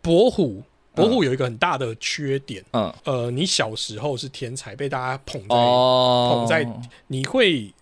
[0.00, 0.62] 伯虎
[0.94, 6.66] 伯虎有一个很大的缺点，嗯呃，你小时候是天才，被大家捧在捧在，
[7.08, 7.72] 你会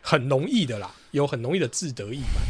[0.00, 0.94] 很容易的啦。
[1.12, 2.42] 有很容易的自得意满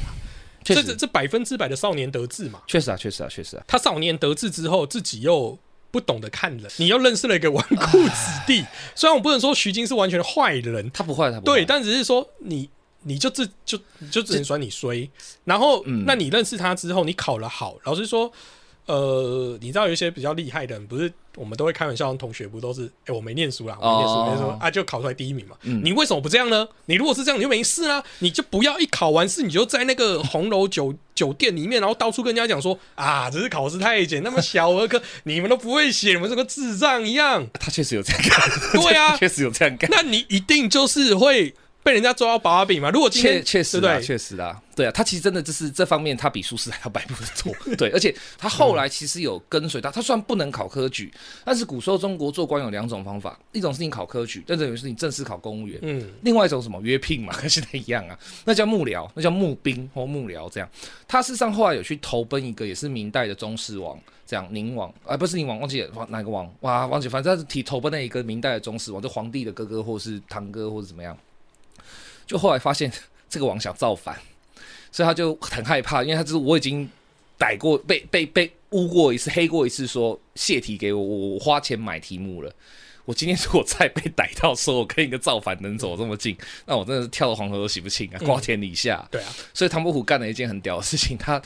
[0.63, 2.63] 这这这百分之百的少年得志嘛。
[2.69, 5.59] 确实啊，确实啊，确实啊，他少年得志之后，自己又
[5.93, 8.65] 不懂得看人，你又认识了一个纨绔子弟。
[8.97, 12.69] 虽然我不能说徐晶是完全的坏人，他不坏，他不坏对，但只是说你
[13.03, 13.79] 你就自就
[14.11, 15.09] 就只能说你衰。
[15.45, 18.33] 然后，嗯那你认识他之后，你考了好，老师说，
[18.87, 25.57] 呃，你知道有一些比较厉害的人，不是我们都会开玩笑，同学不都是哎、我没念书啦，我没念书，哦没念书啊，就考出来第一名嘛。
[25.63, 26.69] 嗯你为什么不这样呢？
[26.87, 37.47] 你如果是这样，你就没事啦，你就不要一考完试，你就在那个红楼酒酒店里面，然后到处跟人家讲说啊，只是考试太简，那么小儿科， 你们都不会写，你们这个智障一样。
[37.55, 39.91] 他确实有这样干，对啊 确实有这样干。
[39.91, 42.91] 那你一定就是会被人家抓到把柄嘛。
[42.91, 44.03] 如果今确天确实啦，对？
[44.03, 47.55] 确实的，对啊，他其实真的就是这方面，他比苏轼还要摆步的多。
[47.77, 51.13] 对，而且他后来其实有跟随他，他虽然不能考科举，
[51.45, 55.79] 但是古时候中国做官有两种方法，一种是你考科举，但等于是你正式考公务员。
[55.83, 60.69] 嗯，另外一种什么约聘嘛，跟现在一样啊， 那叫幕僚，那叫募兵或幕僚这样。
[61.09, 71.17] 他事实上后来有去投奔一个也是明代的宗室王，这样宁王啊、不是宁王，忘记了哪个王哇，忘记，反正他是提投奔那一个明代的宗室王，就皇帝的哥哥或是堂哥或者怎么样。
[72.27, 72.91] 就后来发现
[73.29, 74.17] 这个王想造反，
[74.91, 76.89] 所以他就很害怕，因为他就是我已经
[77.39, 82.53] 逮过被被被污过一次，黑过一次，说泄题给我，我我花钱买题目了。
[83.05, 89.05] 我今天如果再被逮到说我跟一个造反能走这么近， 那我真的是跳到黄河都洗不清啊，瓜田李下。
[89.11, 91.43] 对啊，所以唐伯虎干了一件很屌的事情，他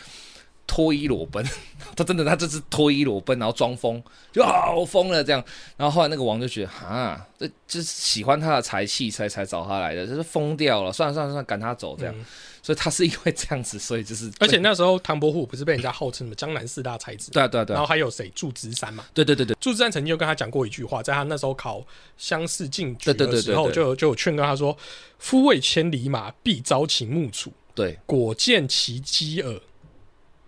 [0.67, 1.45] 脱衣裸奔，
[1.97, 4.03] 他真的他这是脱衣裸奔，然后装疯，
[4.33, 5.43] 就啊我疯了这样。
[5.77, 12.14] 然后后来那个王就觉得啊，这就是喜欢他的才气才才找他来的，就是疯掉了，算了算了算了，赶他走这样。
[12.17, 12.25] 嗯。
[12.62, 17.77] 所以他是因为这样子，所以就是而且那时候唐伯虎不是被人家号称什么江南四大才子，对啊对啊对啊。
[17.77, 18.29] 然后还有谁？
[18.35, 19.05] 祝枝山嘛？
[19.14, 21.87] 对对对对祝枝山曾经就跟他讲过一句话，在他那时候考
[22.19, 24.77] 乡试进举的时候，就有就有劝告他说
[25.21, 27.53] ：“夫为千里马，必遭秦暮楚。
[27.73, 27.97] 对。
[28.05, 29.61] 果见其机耳，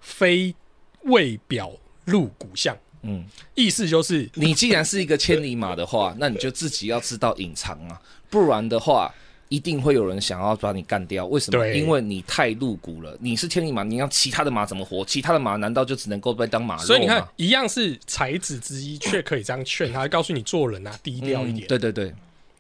[0.09, 0.55] 非
[1.03, 1.71] 未表
[2.05, 9.15] 入骨相。”嗯，意思就是你既然是一个千里马的话，那你就自己要知道隐藏啊，不然的话。
[9.51, 11.67] 一定会有人想要把你干掉，为什么？
[11.69, 13.17] 因为你太露骨了。
[13.19, 15.03] 你是千里马，你让其他的马怎么活？
[15.07, 16.83] 其他的马难道就只能够被当马肉？
[16.83, 21.67] 所以你看，一样是才子之一，却可以这样劝他，告诉你做人啊低调一嗯点。
[21.67, 22.15] 对对对，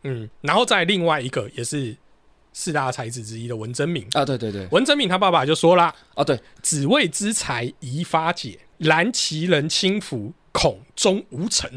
[0.04, 1.94] 嗯，然后再另外一个也是
[2.58, 4.04] 四大才子之一的文征明。
[4.14, 11.70] 啊，对对对，文征明他爸爸就说啦啊对，：“子为之才宜发解，然其人轻浮，恐终无成。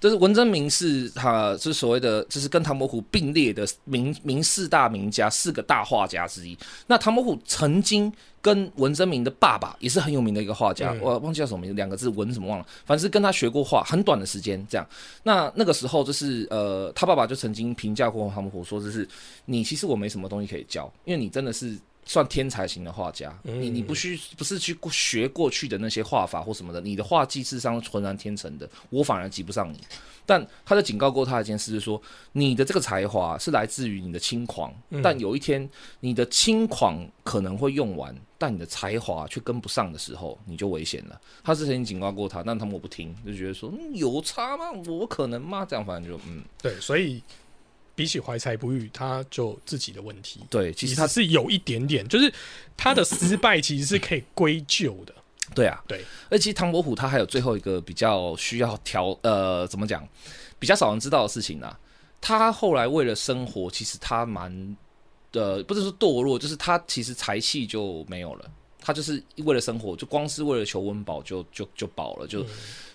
[0.00, 6.58] 就是文征明是他是所谓的，就是跟唐伯虎并列的名名四大名家，四个大画家之一。
[6.88, 14.86] 那唐伯虎曾经跟文征明的爸爸也是很有名的一个画家，嗯我忘记叫什么名字，两个字文什么忘了，反正是跟他学过画，很短的时间这样。
[15.22, 19.06] 那那个时候就是呃，他爸爸就曾经评价过唐伯虎说，就是
[19.44, 21.76] 你其实我没什么东西可以教，因为你真的是。
[22.06, 29.78] 算天才型的画家，嗯你你不去不是去学过去的那些画法或什么的，你的画技事实上是浑然天成的，我反而及不上你。
[30.26, 32.00] 但他就警告过他一件事，就是说
[32.32, 35.68] 你的这个才华是来自于你的轻狂，嗯但有一天
[36.00, 41.20] 你的轻狂可能会用完，但你的才华却跟不上的时候，你就危险了。
[41.42, 44.70] 他之前警告过他，但他们不听，就觉得说、嗯、有差吗？
[44.86, 45.66] 我可能吗？
[45.68, 47.22] 这样反正就嗯，对，所以
[47.94, 50.40] 比起怀才不遇，他就自己的问题。
[50.48, 52.32] 对，其实他是有一点点，就是
[52.76, 55.14] 他的失败其实是可以归咎的。
[55.54, 56.04] 对啊，对。
[56.30, 60.06] 而其实唐伯虎他还有最后一个比较需要调呃，怎么讲，
[60.58, 61.78] 比较少人知道的事情啊。
[62.20, 64.76] 他后来为了生活，其实他蛮
[65.32, 68.50] 呃，不是说堕落，就是他其实财气就没有了。
[68.82, 72.26] 他就是为了生活，就光是为了求温饱就，就就饱了。
[72.26, 72.44] 就、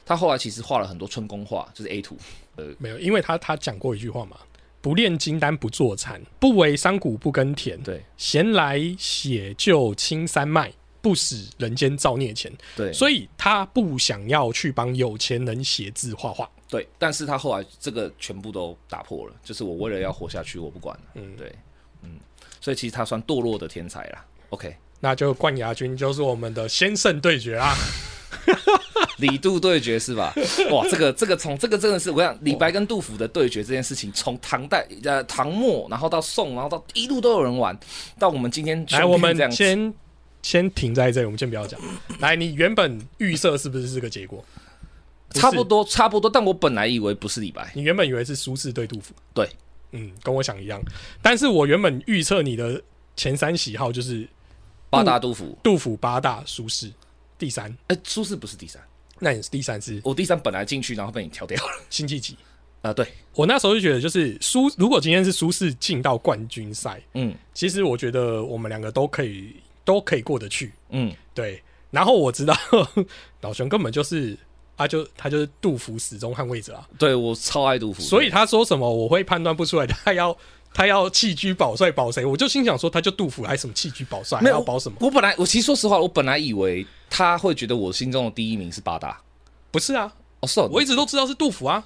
[0.04, 2.18] 他后来其实画了很多春宫画，就是 A 图。
[2.56, 4.38] 呃没有，因为他他讲过一句话嘛
[4.82, 7.80] ：“不炼金丹不坐禅，不为商贾不耕田。
[7.84, 10.74] 对闲来写就青山脉，
[11.06, 16.50] 不使人间造孽钱。”对，所以他不想要去帮有钱人写字画画。
[16.68, 21.04] 对，但是他后来这个全部都打破了，就是我为了要活下去，我不管了。
[21.14, 21.54] 嗯，对，
[22.02, 22.18] 嗯，
[22.60, 24.26] 所以其实他算堕落的天才啦。
[24.50, 27.76] OK，那就冠亚军就是我们的先胜对决啦。
[29.20, 30.34] 李杜对决是吧？
[30.72, 37.78] 哇，这个这个从这个真的是我想李白跟杜甫的对决这件事情，从唐代呃唐末，然后到宋，然后到一路都有人玩，
[38.20, 39.94] 到我们今天来，我们这样子先
[40.46, 41.80] 先停在这里，我们先不要讲。
[42.22, 44.46] 来，你原本预设是不是这个结果？
[45.34, 45.40] 是。
[45.40, 49.50] 差不多差不多，但我本来以为不是李白，你原本以为是苏轼对杜甫，对，
[49.90, 50.80] 嗯，跟我想一样。
[51.20, 52.80] 但是我原本预测你的
[53.16, 54.28] 前三喜好就是
[54.88, 56.94] 八大杜甫，杜甫、八大、苏轼，
[57.40, 58.80] 第三，哎、苏轼不是第三，
[59.18, 61.74] 那你是第三是我第三本来进去，然后被你挑掉了。
[61.90, 62.38] 辛弃疾。
[62.84, 67.34] 啊、对，我那时候就觉得，就是苏，如果今天是苏轼进到冠军赛，嗯。
[67.52, 69.56] 其实我觉得我们两个都可以
[69.86, 70.74] 都可以过得去。
[70.90, 72.54] 嗯，对，然后我知道
[73.40, 74.38] 老熊根本就是
[74.76, 80.38] 他，就他就是杜甫始终捍卫者啊，对我超爱杜甫，所以他说什么我会判断不出来， 他要
[80.74, 84.98] 他要弃车保帅保谁，我就心想说他就杜甫还什么弃车保帅，还没有要保什么？
[85.00, 89.22] 我本来我其实说实话，我本来以为他会觉得我心中的第一名是八大。
[89.72, 91.84] 不是啊，哦，是哦，我一直都知道是杜甫啊，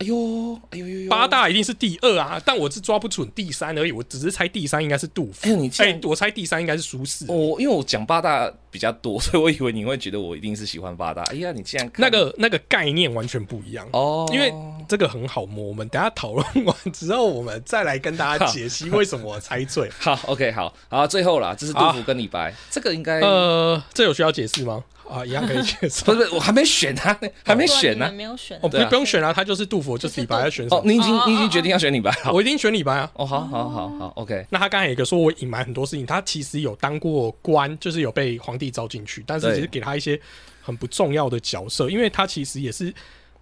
[0.00, 5.46] 哎呦哎呦呦呦，八大一定是第二啊，但我是抓不准第三而已，我只是猜第三应该是杜甫。
[5.78, 7.30] 哎我猜第三应该是苏轼。
[7.30, 11.22] 我因为我讲八大比较多，所以我以为你会觉得我一定是喜欢八大。
[11.24, 14.50] 哎呀，你竟然那个那个概念完全不一样哦，因为
[14.88, 15.66] 这个很好摸。
[15.66, 19.90] 我们等一下讨论完之后，我们再来跟大家解析为什么我猜对。
[20.00, 24.82] 好 OK 好，好最后啦，这是杜甫跟李白，这个应该呃，这有需要解释吗？
[25.10, 26.04] 啊，一样可以解释。
[26.04, 28.10] 不是不是我还没选他，还没选呢。
[28.12, 32.30] 没有选啊哦，不对啊不用选啊，他就是杜甫，就是李白，要选什哦，你已经哦你已经决定要选李白了。
[32.32, 33.10] 我一定选李白啊。
[33.14, 40.20] 哦，好好好好，OK，那他刚才有一个说我隐瞒很多事情，他其实有当过官，就是有被皇帝招进去，但是对只是给他一些
[40.62, 42.92] 很不重要的角色，因为他其实也是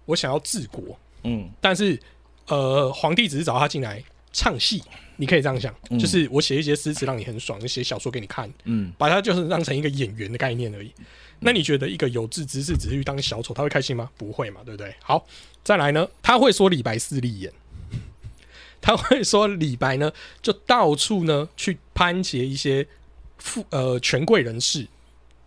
[0.05, 1.99] 我想要治国，嗯但是
[2.47, 4.03] 呃，皇帝只是找他进来
[4.33, 4.81] 唱戏，
[5.17, 10.91] 你可以这样想，嗯就是我写一些诗词让你很爽，写小说给你看，嗯，把它就是当成一个演员的概念而已。
[11.39, 14.09] 那你觉得一个有志之士只是去当小丑，他会开心吗？
[14.17, 14.93] 不会嘛，对不对？
[15.01, 15.25] 好，
[15.63, 17.53] 再来呢，他会说李白势利眼，
[18.81, 20.11] 他会说李白呢
[20.41, 22.85] 就到处呢去攀结一些
[23.37, 24.87] 富呃权贵人士。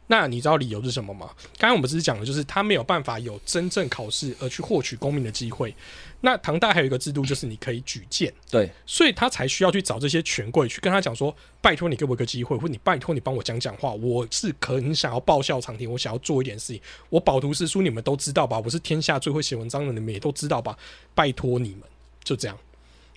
[0.09, 1.31] 那你知道理由是什么吗？
[1.59, 5.75] 刚刚我们只是讲的就是他没有办法有真正考试而去获取功名的机会。
[6.23, 16.81] 那唐代还有一个制度，就是你可以举荐，对，所以他才需要去找这些权贵去跟他讲说，拜托你给我一个机会，或者你拜托你帮我讲讲话，我是很想要报效朝廷，我想要做一点事情。
[17.11, 18.59] 我饱读诗书，你们都知道吧？
[18.65, 20.79] 我是天下最会写文章的，你们也都知道吧？
[21.15, 21.83] 拜托你们，
[22.23, 22.57] 就这样。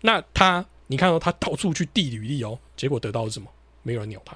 [0.01, 3.47] 那他，你看到、他到处去递履历哦，结果得到的是什么？
[3.84, 4.36] 没有人鸟他，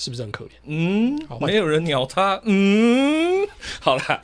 [0.00, 0.48] 是不是很可怜？
[0.64, 3.46] 嗯没有人鸟他，嗯，
[3.80, 4.22] 好啦，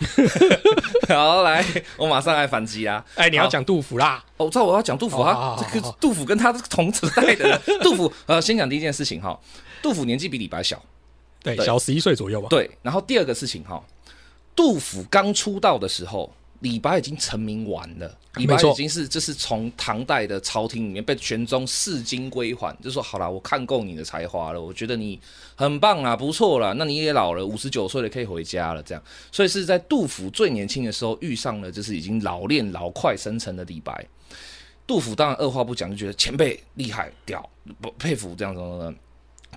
[1.06, 1.62] 好来，
[1.98, 3.04] 我马上来反击啊！
[3.14, 7.60] 哎，你要讲杜甫啦，哦，我知道我要讲杜甫啊这个杜甫跟他是同时代的。
[7.84, 9.38] 杜甫，呃，先讲第一件事情哈，
[9.82, 10.82] 杜甫年纪比李白小，
[11.42, 12.48] 对，对小十一岁左右吧。
[12.48, 12.70] 对。
[12.80, 13.84] 然后第二个事情哈，
[14.54, 25.20] 杜甫刚出道的时候，李白已经成名完了，李白已经是就是从唐代的朝廷里面被玄宗视金归还，就说好了，我看够你的才华了，我觉得你
[25.54, 29.02] 很棒啊，不错了，那你也老了，五十九岁了，可以回家了，这样。
[29.30, 34.06] 所以是在杜甫最年轻的时候遇上了就是已经老练老快生成的李白。
[34.86, 37.48] 杜甫当然二话不讲就觉得前辈厉害屌，
[37.80, 38.94] 不佩服这样子的，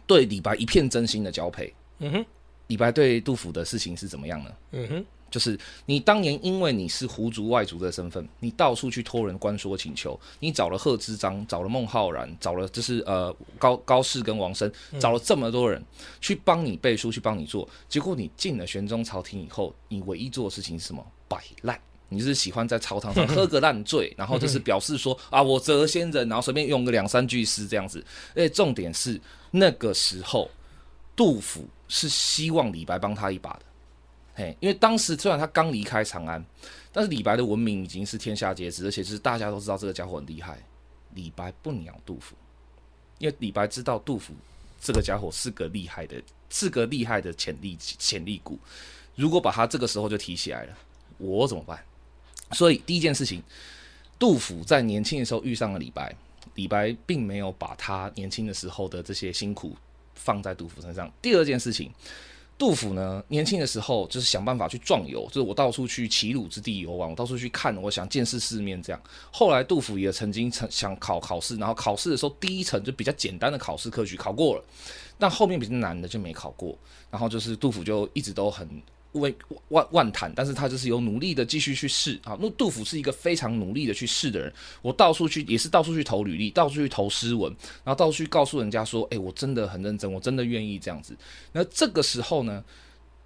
[0.08, 1.72] 对李白一片真心的交配。
[2.00, 2.26] 嗯哼，
[2.68, 4.52] 李白对杜甫的事情是怎么样呢？
[4.72, 15.84] 嗯哼，就是你当年因为你是胡族外族的身份，你到处去托人关说请求，你找了贺知章，找了孟浩然，找了就是呃高高适跟王生，找了这么多人
[16.20, 21.06] 去帮你背书，去帮你做，结果你进了玄宗朝廷以后，你唯一做的事情是什么？
[21.28, 21.80] 摆烂。
[22.12, 28.04] 你就是喜欢在朝堂上喝个烂醉，然后就是表示说啊，我谪仙人，然后随便用个两三句诗这样子。
[28.34, 29.22] 而且重点是
[29.52, 30.50] 那个时候，
[31.16, 33.62] 杜甫是希望李白帮他一把的。
[34.60, 36.44] 因为当时虽然他刚离开长安，
[36.92, 40.60] 但是李白的文明已经是天下皆知，而且是大家都知道这个家伙很厉害。
[41.16, 42.36] 李白不鸟杜甫，
[43.18, 44.34] 因为李白知道杜甫
[44.80, 48.60] 这个家伙是个厉害的，是个厉害的潜力潜力股。
[49.16, 50.78] 如果把他这个时候就提起来了，
[51.18, 51.84] 我怎么办？
[52.52, 53.42] 所以第一件事情，
[54.18, 56.16] 杜甫在年轻的时候遇上了李白，
[56.56, 59.76] 李白并没有把他年轻的时候的这些辛苦
[60.14, 61.12] 放在杜甫身上。
[61.22, 61.92] 第二件事情，
[62.60, 69.02] 杜甫呢，年轻的时候就是想办法去壮游，就是我到处去齐鲁之地游玩，我到处去看，我想见识世面这样。
[69.32, 74.64] 后来杜甫也曾经曾想考考试，然后考试的时候第一层就比较简单的考试科举考过了，
[75.18, 76.78] 但后面比较难的就没考过。
[77.10, 78.70] 然后就是杜甫就一直都很
[79.14, 79.36] 为
[79.70, 82.38] 万万谈，但是他就是有努力的继续去试啊。
[82.40, 87.52] 那杜甫是一个非常努力的去试的人，我到处去也是到处去投履历，到处去投诗文，
[87.84, 91.16] 然后到处去告诉人家说，哎、我真的很认真，我真的愿意这样子。
[91.54, 92.64] 那这个时候呢，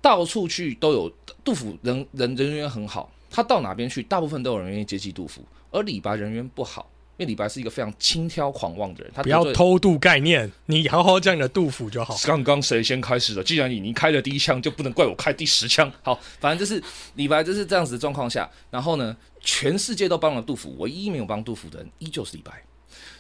[0.02, 1.12] 到处去都有
[1.44, 6.90] 杜甫人人人缘很好，他到哪边去，大部分都有人愿意接济杜甫，而李白人缘不好。
[7.18, 12.16] 因为李白是一个非常轻佻狂妄的人，他不要偷渡概念，你好好讲你的杜甫就好。
[12.26, 13.44] 刚刚谁先开始的？
[13.44, 15.92] 既然你你开了第一枪，就不能怪我开第十枪。
[16.02, 16.82] 好，反正就是
[17.16, 22.52] 李白就是这样子的状况下，然后呢，全世界都帮了杜甫，唯一没有帮杜甫的人依旧是李白。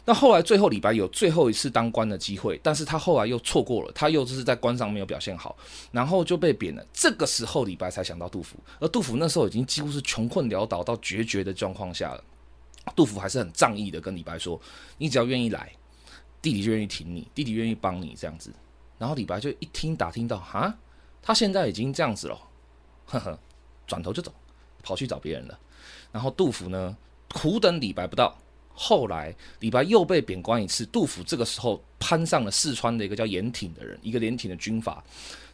[0.05, 5.55] 那后来最后李白有最后一次当官的机会，但是他后来又错过了，他又就是在官上没有表现好，
[5.91, 6.83] 然后就被贬了。
[6.91, 12.23] 这个时候李白才想到杜甫，而杜甫那时候已经几乎是穷困潦倒到决绝的状况下了。
[12.95, 14.59] 杜甫还是很仗义的跟李白说
[14.97, 15.71] ：“你只要愿意来，
[16.41, 18.53] 弟弟就愿意挺你，弟弟愿意帮你这样子。”
[18.99, 20.77] 然后李白就一听打听到，哈，
[21.21, 22.39] 他现在已经这样子了，
[23.05, 23.39] 呵呵，
[23.87, 24.33] 转头就走，
[24.81, 25.59] 跑去找别人了。
[26.11, 26.95] 然后杜甫呢，
[27.33, 28.37] 苦等李白不到。
[28.75, 35.03] 后来李白又被贬官一次，杜甫这个时候攀上了四川的一个叫严挺的人，一个严挺的军阀。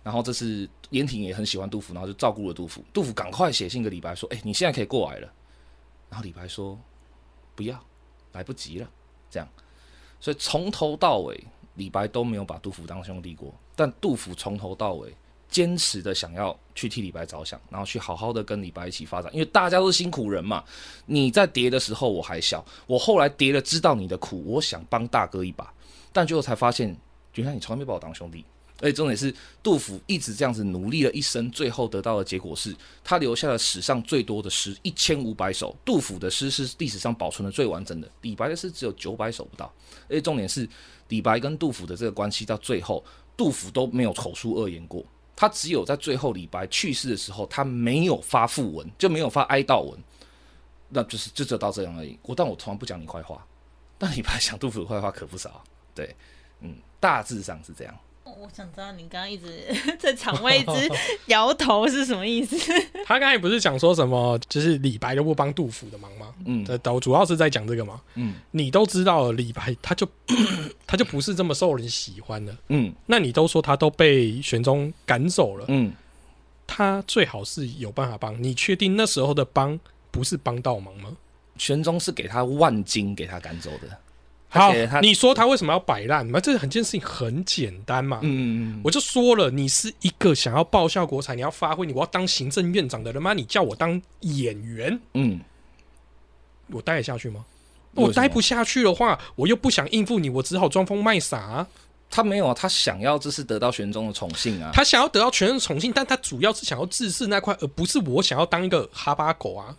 [0.01, 2.81] 然后这是严挺也很喜欢杜甫，然后就照顾了杜甫。
[2.93, 5.33] 杜甫赶快写信给李白说：“哎，你现在可以过来了。”
[6.09, 6.79] 然后李白说
[7.59, 7.77] ：“不要，
[8.31, 8.89] 来不及了。”
[9.29, 9.49] 这样，
[10.21, 11.43] 所以从头到尾
[11.75, 15.13] 李白都没有把杜甫当兄弟过，但杜甫从头到尾。
[15.49, 20.63] 坚持的想要去替李白着想，然后去好好的跟李白一起发展，因为大家都是辛苦人嘛。
[21.07, 25.73] 你在跌的时候我还小，我后来跌了知道你的苦，我想帮大哥一把，
[26.13, 26.95] 但最后才发现，
[27.33, 28.45] 原来你从来没把我当兄弟。
[28.81, 32.73] 而且重点是，杜甫一直这样子努力了一生，最后得到的结果是
[33.03, 35.75] 他留下了史上最多的诗一千五百首。
[35.83, 39.71] 杜甫的诗是历史上保存的最完整的，李白的诗只有九百首不到。
[40.07, 40.67] 而且重点是，
[41.09, 43.03] 李白跟杜甫的这个关系到最后，
[43.35, 45.03] 杜甫都没有口出恶言过。
[45.35, 49.97] 他只有在最后李白去世的时候，他没有发讣文，就没有发哀悼文，
[50.89, 52.17] 那就是就只有到这样而已。
[52.23, 53.45] 我但我从来不讲你坏话，
[53.97, 55.63] 但李白讲杜甫的坏话可不少。
[55.95, 56.15] 对，
[56.61, 57.97] 嗯，大致上是这样。
[58.25, 59.47] 我想知道你刚刚一直
[59.99, 60.71] 在场外一直
[61.27, 62.55] 摇头是什么意思？
[63.05, 66.33] 他刚才不是讲说什么，就是李白都不帮杜甫的忙吗？
[66.45, 67.99] 嗯，都主要是在讲这个嘛。
[68.15, 70.07] 嗯，你都知道李白他就
[70.87, 72.55] 他就不是这么受人喜欢的。
[72.69, 75.65] 嗯，那你都说他都被玄宗赶走了。
[75.67, 75.91] 嗯，
[76.67, 79.77] 他最好是有办法帮你，确定那时候的帮
[80.11, 81.15] 不是帮倒忙吗？
[81.57, 83.97] 玄宗是给他万金给他赶走的。
[84.49, 86.27] 好，你说他为什么要摆烂？
[86.31, 88.19] 那这很件事情很简单嘛。
[88.23, 93.33] 嗯嗯嗯，我就说了，你是一个想要报效国才，你要发挥，你我要当行政院长的人吗？
[93.33, 95.39] 你叫我当演员，嗯，
[96.67, 97.45] 我待得下去吗？
[97.93, 101.65] 我待不下去的话，我又不想应付你，我只好装疯卖傻。
[102.11, 104.71] 他没有啊，他想要就是得到玄宗的宠幸啊。
[104.73, 109.75] 他想要得到玄宗的宠幸，但他主要是想要自视那块，而不是我想要当一个哈巴狗啊。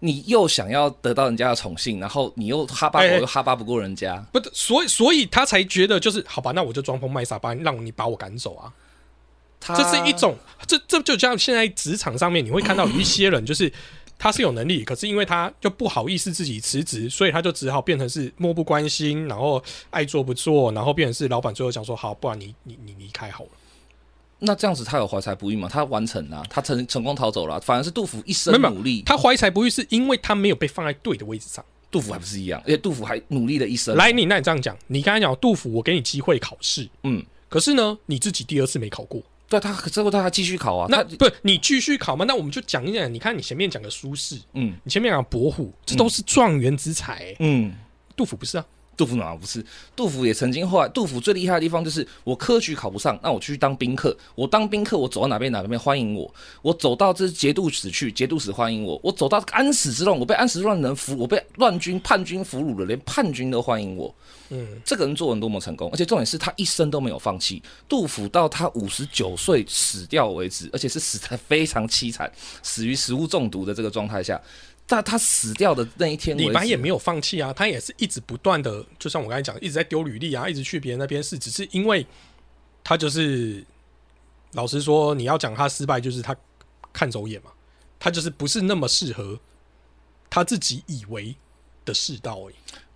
[0.00, 8.72] 你又想要得到人家的宠幸，然后你又哈巴狗又哈巴不过人家，不，所以所以他才觉得就是好吧，那我就装疯卖傻，把让你把我赶走啊。
[9.66, 10.36] 这是一种，
[10.66, 13.72] 这这就像现在职场上面你会看到有一些人，就是
[14.18, 23.50] 他是有能力，可是因为他就不好意思自己辞职，所以他就只好变成是漠不关心，然后爱做不做，然后变成是老板最后想说好，不然你你你离开好了。
[24.44, 25.68] 那这样子他有怀才不遇吗？
[25.70, 29.02] 他完成了，他成成功逃走了，反而是杜甫一生努力。
[29.04, 31.64] 他怀才不遇是因为他没有被放在对的位置上。
[31.90, 33.94] 杜甫还不是一样，而且杜甫还努力了一生。
[33.96, 40.88] 来，你那你这样讲，你刚才讲杜甫，我给你机会考试，嗯，可是呢，你自己第二次没考过，对，他之后他还继续考啊。
[40.90, 42.24] 那不，你继续考吗？
[42.26, 43.14] 那我们就讲一讲。
[43.14, 47.72] 你看你前面讲的苏轼，嗯，你前面讲伯虎，这都是状元之才，嗯，
[48.16, 48.66] 杜甫不是啊。
[48.96, 49.64] 杜甫哪不是？
[49.96, 54.16] 杜甫也曾经后来，杜甫最厉害的地方就是我科举考不上，那我去当宾客。
[54.34, 56.32] 我当宾客，我走到哪边哪边欢迎我。
[56.62, 59.00] 我走到这节度使去，节度使欢迎我。
[59.02, 64.14] 我走到安史之乱，我被安史之乱人俘，我被乱军叛军俘虏了，连叛军都欢迎我。
[64.50, 67.62] 嗯，这个人做人多么成功，而且重点是他一生都没有放弃。
[67.88, 72.30] 杜甫到他五十九岁死掉为止，而且是死的非常凄惨，
[72.62, 74.40] 死于食物中毒的这个状态下。
[74.86, 82.06] 在他死掉的那一天，李白也没有放弃啊，他也是一直不断的，就像我刚才讲，一直在丢履历啊，一直去别人那边试，只是因为
[82.82, 83.64] 他就是
[84.52, 86.36] 老实说，你要讲他失败，就是他
[86.92, 87.50] 看走眼嘛，
[87.98, 89.40] 他就是不是那么适合
[90.28, 91.34] 他自己以为
[91.84, 92.54] 的世道而已。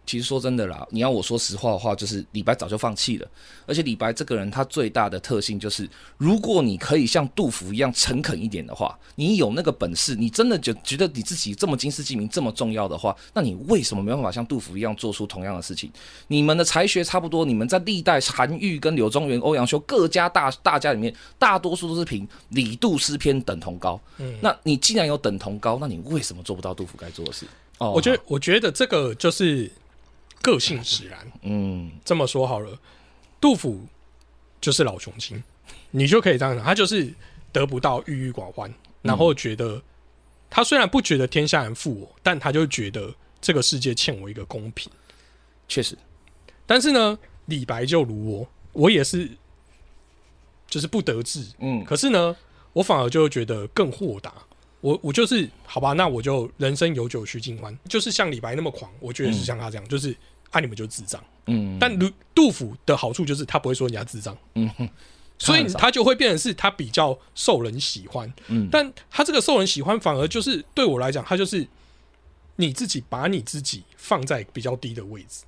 [0.09, 3.29] 其实说真的啦，你要我说实话的话，就是李白早就放弃了。
[3.67, 5.87] 而且李白这个人，他最大的特性就是，
[6.17, 15.93] 如果你可以像杜甫一样诚恳一点的话，你有那个本事，你真的就觉得你自己这么金世记名这么重要的话，那你为什么没办法像杜甫一样做出同样的事情？
[16.29, 24.01] 你们的才学差不多，你们在历代韩愈跟柳宗元、欧阳修各家大大家里面，大多数都是凭李杜诗篇等同高。
[24.17, 27.45] 嗯，那你既然有等同高，那你为什么做不到杜甫该做的事？
[27.77, 29.71] 哦，我觉得，我觉得这个就是。
[30.43, 32.79] 个性使然，嗯，这么说好了，
[33.41, 33.87] 杜甫
[34.61, 35.43] 就是老穷亲，
[35.91, 37.13] 你就可以这样讲，他就是
[37.53, 38.73] 得不到，郁郁寡欢，
[39.03, 39.83] 然后觉得
[40.49, 44.91] 他虽然不觉得天下人负我，但他就觉得这个世界欠我一个公平。
[45.67, 45.97] 确实，
[46.65, 49.31] 但是呢，李白就如我，我也是，
[50.67, 52.35] 就是不得志，嗯，可是呢，
[52.73, 54.33] 我反而就觉得更豁达。
[54.81, 60.15] 我我就是好吧，那我就人生有酒须尽欢，就是像李白那么狂，我觉得是像他这样，就是
[60.51, 61.23] 啊，你们就智障。
[61.47, 64.37] 嗯，但杜杜甫的好处就是他不会说人家智障，
[65.39, 68.33] 所以他就会变成是他比较受人喜欢。
[68.49, 71.67] 嗯，但他这个受人喜欢反而就是对我来讲，他就是
[72.57, 75.45] 你自己把你自己放在比较低的位置，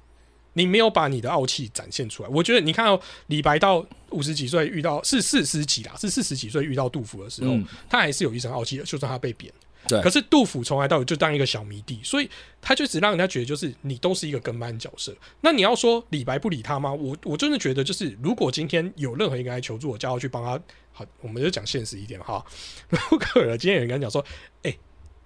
[0.54, 2.28] 你没有把你的傲气展现出来。
[2.30, 9.52] 我觉得你看到李白到五十几岁遇到是四十几啦，是四十几岁遇到杜甫的时候，嗯他还是有一身傲气的，就算他被贬。
[9.88, 12.28] 对可是杜甫从来到底就当一个小迷弟，所以
[12.60, 15.16] 他就只让人家觉得就是你都是一个跟班角色。
[15.40, 16.92] 那你要说李白不理他吗？
[16.92, 22.44] 我我真的觉得就是，如果今天有任何一个人来求助我，叫我去帮他，好，我们就讲现实一点哈。
[22.90, 24.22] 如果今天有人跟他讲说，
[24.64, 24.76] 哎、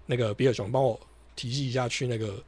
[0.07, 0.99] 那个比尔熊帮我
[1.35, 2.41] 提醒一下去那个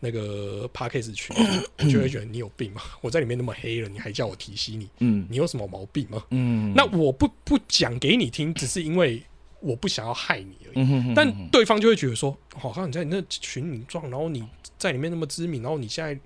[0.00, 1.34] 那个 p a r k a s 群，
[1.78, 2.82] 我就会觉得你有病吗？
[3.00, 6.24] 我在里面那么黑了，你还叫我提醒你，嗯你有什么毛病吗？
[6.30, 9.22] 嗯，那我不不讲给你听，只是因为
[9.60, 10.72] 我不想要害你而已。
[10.76, 14.46] 嗯哼哼但对方就会觉得说，好像你在你那群里撞，然后你
[14.76, 16.18] 在里面那么知名，然后你现在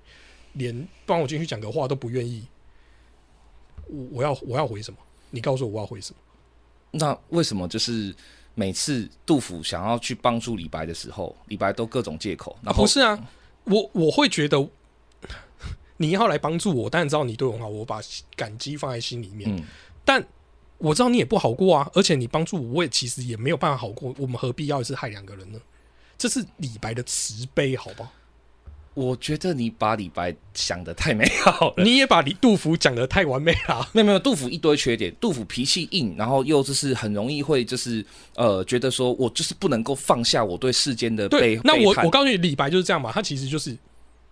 [0.53, 2.45] 连帮我进去讲个话都不愿意，
[3.87, 4.97] 我我要我要回什么？
[5.31, 6.19] 你告诉我我要回什么？
[6.91, 8.13] 那为什么就是
[8.53, 13.17] 每次杜甫想要去帮助李白的时候，李白都各种借口，然后不是啊，
[13.65, 14.69] 我我会觉得
[15.97, 17.99] 你要来帮助我，当然知道你对我很好，我把
[18.35, 19.63] 感激放在心里面，嗯
[20.05, 20.25] 但
[20.79, 25.59] 我知道你也不好过啊，而且你帮助我，我也其实也没有办法好过，我们何必要一次害两个人呢？
[26.17, 28.11] 这是李白的慈悲，好不好？
[28.93, 31.83] 我觉得你把李白想的太美好了。
[31.83, 33.89] 你也把李杜甫讲的太完美了。
[33.91, 43.75] 没有没有，杜甫一堆缺点，杜甫脾气硬，然后又就是很容易会就是呃觉得说我就是不能够放下我对世间的背对，那我我告诉你，李白就是这样嘛，他其实就是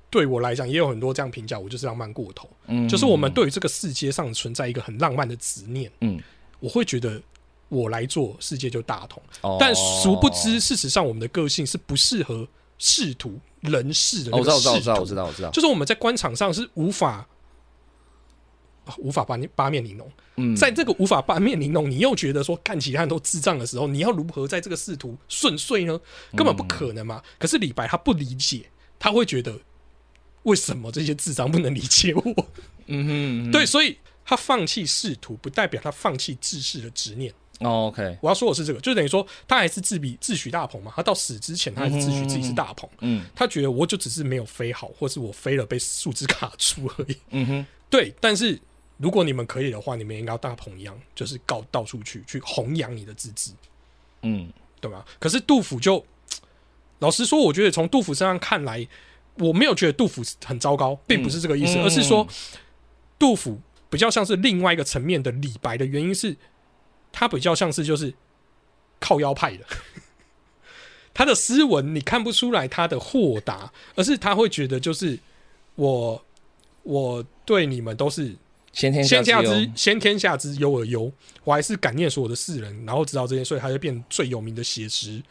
[0.09, 2.87] 对我来讲也有很多这样评价，我就是浪漫过头，嗯。
[2.87, 6.21] 就是我们对于这个世界上存在一个很浪漫的执念，嗯，
[6.59, 7.19] 我会觉得
[7.69, 9.57] 我来做世界就大同，哦。
[9.59, 12.47] 但殊不知，事实上我们的个性是不适合
[12.77, 17.27] 仕途人事的哦我知道我知道我知道我知道我知道，就是我们在官场上是无法。
[18.83, 25.97] 啊无法八八面玲珑，嗯在这个无法八面玲珑，你又觉得说看其他人都智障的时候，你要如何在这个仕途顺遂呢？
[26.35, 27.21] 根本不可能嘛。
[27.37, 28.65] 可是李白他不理解，
[28.97, 29.55] 他会觉得
[30.43, 32.21] 为什么这些智障不能理解我？
[32.87, 33.95] 嗯哼嗯哼对，所以
[34.25, 37.31] 他放弃仕途，不代表他放弃治世的执念。
[37.61, 40.91] 哦 OK 我要说的是这个，就等于说他还是自比自诩大鹏嘛。
[40.95, 42.89] 他到死之前，他还是自诩自己是大鹏。
[42.99, 47.17] 嗯他觉得我就只是没有飞好，或是我飞了被树枝卡住而已。
[47.29, 48.59] 嗯哼对，但是
[48.97, 53.51] 如果你们可以的话，你们应该要大鹏一样，就是告到处去去弘扬你的自治。
[54.23, 55.05] 嗯对吧？
[55.19, 56.03] 可是杜甫就，
[56.99, 58.87] 老实说，我觉得从杜甫身上看来，
[59.35, 62.27] 我没有觉得杜甫很糟糕，并不是这个意思，嗯而是说
[63.19, 63.59] 杜甫
[63.89, 66.35] 比较像是另外一个层面的李白的原因是，
[67.11, 68.13] 他比较像是就是
[68.99, 69.65] 靠腰派的。
[71.13, 75.19] 他的斯文你看不出来他的豁达，而是他会觉得就是
[75.75, 76.25] 我
[76.83, 78.33] 我对你们都是
[78.71, 81.11] 先天先下之先天下之忧而忧，
[81.43, 85.21] 我还是感念所有的世人，然后知道这些，所以他就变最有名的写实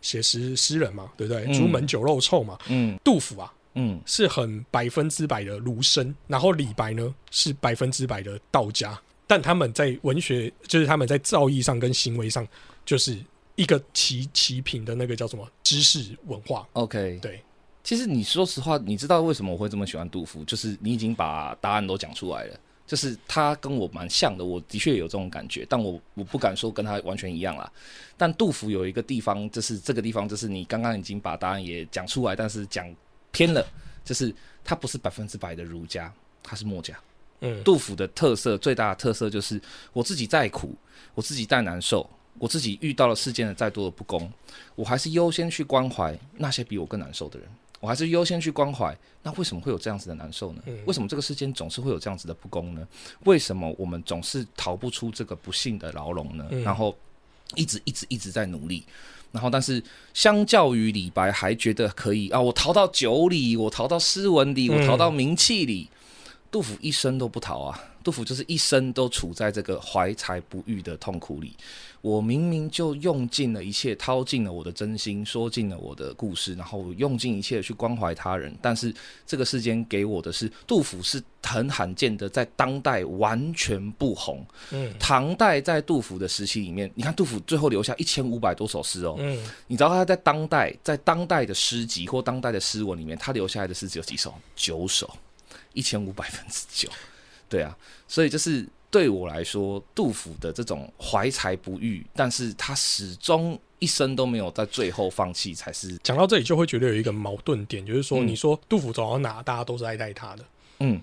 [0.00, 1.44] 写实诗人嘛，对不对？
[1.48, 1.52] 嗯。
[1.52, 2.96] 朱门酒肉臭嘛，嗯。
[3.02, 4.00] 杜甫啊嗯。
[4.06, 8.96] 是很百分之百的儒生，然后李白呢是百分之百的道家，
[9.26, 12.46] 但他们在文学就是他们在造诣上跟行为上
[12.84, 13.18] 就是
[13.56, 17.42] 一个齐齐平的那个叫什么知识文化，OK 对。
[17.82, 20.42] 其实你说实话，你知道为什么我会这么喜欢杜甫？
[20.44, 22.58] 就是你已经把答案都讲出来了。
[22.86, 27.70] 就是他跟我蛮像的，我的确有这种感觉，但我我不敢说跟他完全一样啦。
[28.14, 32.86] 但杜甫有一个地方，就是这个地方，就是你刚刚已经把答案也讲出来，但是讲
[33.32, 33.66] 偏了，
[34.04, 36.12] 就是他不是百分之百的儒家，
[36.42, 36.94] 他是墨家。
[37.44, 39.60] 嗯，杜甫的特色最大的特色就是
[39.92, 40.74] 我自己再苦，
[41.14, 44.32] 我自己再难受，我自己遇到了世间的再多的不公，
[44.74, 47.48] 我还是优先去关怀那些比我更难受的人。
[47.80, 50.62] 我还是优先去关怀，那为什么会有这样子的难受呢？
[50.64, 52.88] 嗯为什么这个世间总是会有这样子的不公呢？
[53.24, 56.46] 为什么我们总是逃不出这个不幸的牢笼呢？
[56.50, 56.96] 嗯然后
[57.56, 58.86] 一直一直一直在努力，
[59.32, 59.82] 然后但是
[60.14, 65.90] 相较于李白，还觉得可以啊，我逃到酒里，我逃到诗文里，我逃到名气里，
[66.54, 67.82] 杜甫一生都不逃啊。
[68.04, 71.56] 杜甫就是一生都处在这个怀才不遇的痛苦里。
[72.00, 78.94] 我明明就用尽了一切，掏尽了我的真心，说尽了我的故事，然后用尽一切去关怀他人，但是
[79.26, 84.46] 这个世间给我的是，杜甫是很罕见的，在当代完全不红。
[84.70, 94.34] 嗯唐代在杜甫的时期里面，你看杜甫最后留下一千五百多首诗哦，嗯，你知道他在当代在当代的诗集或当代的诗文里面，他留下来的诗只有几首？
[94.54, 95.10] 九首，
[95.74, 96.88] 一千五百分之九。
[97.46, 97.76] 对啊，
[98.08, 108.26] 所以就是对我来说，杜甫的这种怀才不遇，但是他始终一生都没有在最后放弃，才是讲到这里就会觉得有一个矛盾点，就是说，嗯。
[108.26, 110.44] 你说杜甫走到哪，大家都是爱戴他的，
[110.80, 111.00] 嗯。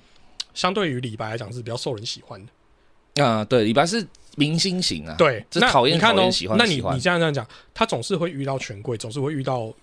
[0.53, 3.23] 相对于李白来讲是比较受人喜欢的。
[3.23, 4.05] 啊、对，李白是
[4.35, 9.73] 明星型啊，对，那这讨厌你看哦讨厌喜欢那你你这样这样讲，他总是会遇到权贵，总是会遇到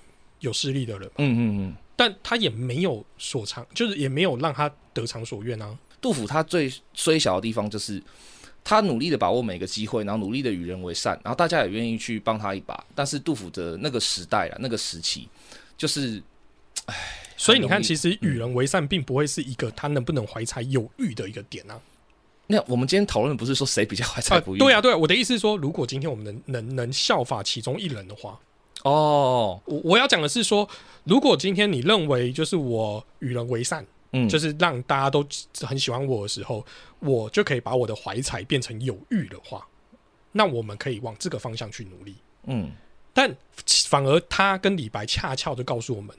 [0.40, 5.76] 有势力的人，嗯嗯嗯，但他也没有所长，就是也没有让他得偿所愿啊。
[6.00, 8.00] 杜甫他最虽小的地方就是
[8.62, 12.86] 他努力的把握每个机会，然后努力的与人为善，然后大家也愿意去帮他一把。
[12.94, 15.28] 但是杜甫的那个时代啊，那个时期，
[15.76, 16.22] 就是
[16.86, 16.94] 唉
[17.36, 21.80] 所以你看，其实与人为善并不会是一个他能不能怀才有欲的一个点啊。
[22.46, 28.38] 那我们今天讨论的不是说谁比较怀才不遇、对啊，对啊，我的意思是说，如果今天我们能能能效法其中一人的话，
[28.84, 30.68] 哦，我我要讲的是说，
[31.04, 35.26] 如果今天你认为就是我与人为善，嗯，就是让大家都
[35.62, 36.64] 很喜欢我的时候，
[37.00, 39.66] 我就可以把我的怀才变成有欲的话，
[40.32, 42.16] 那我们可以往这个方向去努力。
[42.46, 42.70] 嗯
[43.12, 43.34] 但
[43.88, 46.16] 反而他跟李白恰巧就告诉我们，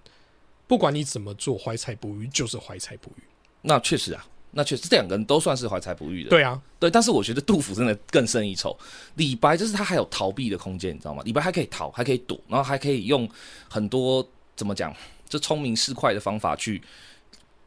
[0.67, 3.23] 不管你怎么做，怀才不遇就是怀才不遇。
[3.61, 6.29] 那确实啊，那确实这两个人都算是怀才不遇的。
[6.29, 8.77] 对啊，对，但是我觉得杜甫真的更胜一筹。
[9.15, 11.21] 李白就是他还有逃避的空间，你知道吗？
[11.25, 13.29] 李白还可以逃，还可以躲，然后还可以用
[13.69, 14.93] 很多怎么讲，
[15.27, 16.81] 就聪明识快的方法去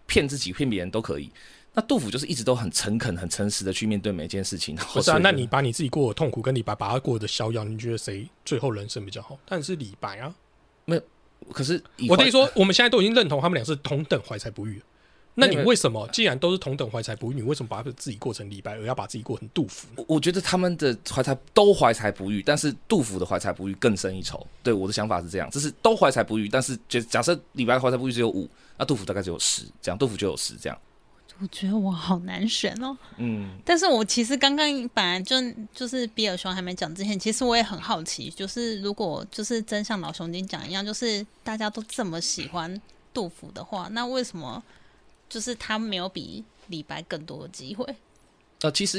[0.06, 1.30] 骗自己、骗别人都可以。
[1.74, 4.76] 那杜甫就是一直都很诚恳、很诚实的去面对每一件事情。
[4.92, 9.38] 不是啊，那你把你自己过的痛苦跟李白把他过的逍遥，你觉得谁最后人生比较好？
[9.46, 10.34] 但是李白啊，
[10.84, 11.02] 没有
[11.50, 14.84] 可是我跟你说，我们现在都已经认同他们俩是同等怀才不遇了。
[15.34, 20.04] 那你为什么既然都是同等怀才不遇，你为什么把自己过成李白，而要把自己过成杜甫呢？
[20.08, 24.46] 我我觉得他们的怀才都怀才不遇，但是杜甫的怀才不遇更胜一筹。
[24.62, 30.78] 对我的想法是这样，就是都怀才不遇，但是就假设李白怀才不遇只有五，那杜甫大概只有十，这样杜甫就有十这样。
[31.40, 32.96] 我觉得我好难选哦。
[33.16, 35.34] 嗯，但是我其实刚刚本来就
[35.74, 42.80] 就是比尔熊还没讲之前，其实我也很好奇，就是如果就是真像老熊精讲一样，就是大家都这么喜欢
[43.14, 44.62] 杜甫的话，那为什么
[45.32, 47.86] 就是他没有比李白更多的机会？
[48.60, 48.98] 呃，其实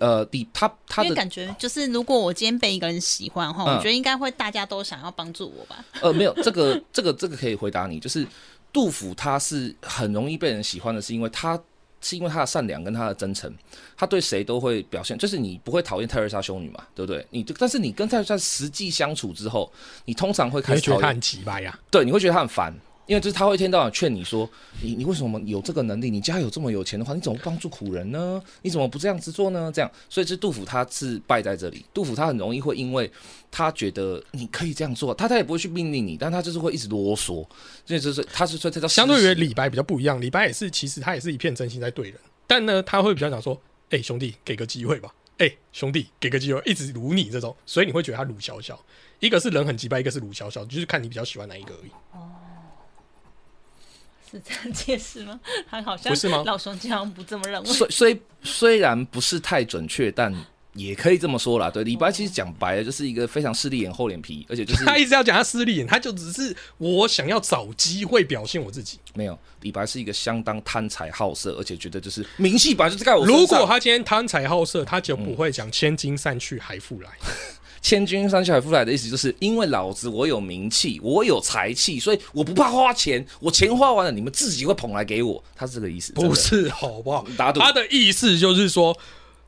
[0.00, 5.84] 呃，李他他的感觉就是如果我今天被一个人喜欢的话，嗯我觉得应该会大家都想要帮助我吧。
[6.00, 8.26] 呃没有这个这个这个可以回答你，就是
[8.72, 11.60] 杜甫他是很容易被人喜欢的，是因为他
[12.00, 13.54] 是因为他的善良跟他的真诚，
[13.96, 17.26] 他对谁都会表现，就是你不会讨厌泰瑞莎修女嘛，对不对？
[17.30, 19.70] 你但是你跟泰瑞莎实际相处之后，
[20.06, 21.78] 你通常会开始讨厌会觉得他很奇葩呀？
[21.90, 22.74] 对，你会觉得他很烦，
[23.06, 24.48] 因为就是他会一天到晚劝你说，
[24.80, 26.08] 你你为什么有这个能力？
[26.08, 28.40] 你家有这么有钱的话，你怎么不帮助苦人呢？
[28.62, 29.70] 你怎么不这样子做呢？
[29.74, 31.84] 这样，所以这杜甫他是败在这里。
[31.92, 33.10] 杜甫他很容易会因为
[33.50, 37.44] 他觉得你可以这样做，他他也不会去命令你，但他就是会一直啰嗦，
[37.84, 48.80] 所以就是他是所以他叫相对于李白比较不一样，李白也是其实他也是一片真心在对人，但呢他会比较想说，哎、兄弟给个机会吧，哎、兄弟给个机会，一直辱你这种，所以你会觉得他鲁小小，
[49.18, 51.90] 一个是人很鸡掰，一个是鲁小小，就是看你比较喜欢哪一个而已。
[54.32, 55.38] 是这样解释吗？
[55.70, 57.68] 他好像不是吗老熊经常不这么认为。
[57.68, 60.34] 虽虽虽然不是太准确，但
[60.74, 61.70] 也可以这么说啦。
[61.70, 68.98] 对，李白其实讲白了就是一个非常势利眼、厚脸皮，而且就是他一直要讲他势利眼，他就只是我想要找机会表现我自己。
[69.14, 73.26] 没有，李白是一个相当贪财好色，而且觉得就是名气本来就是在我。
[73.26, 77.10] 如果他今天贪财好色，他就不会讲千金散去还复来。
[77.82, 85.42] 千金山下海复来的意思，就是因为老子我有名气，我有才气，所以我不怕花钱，我钱花完了，你们自己会捧来给我。
[85.56, 87.26] 他是这个意思，不是好不好？
[87.36, 88.96] 打赌他的意思就是说，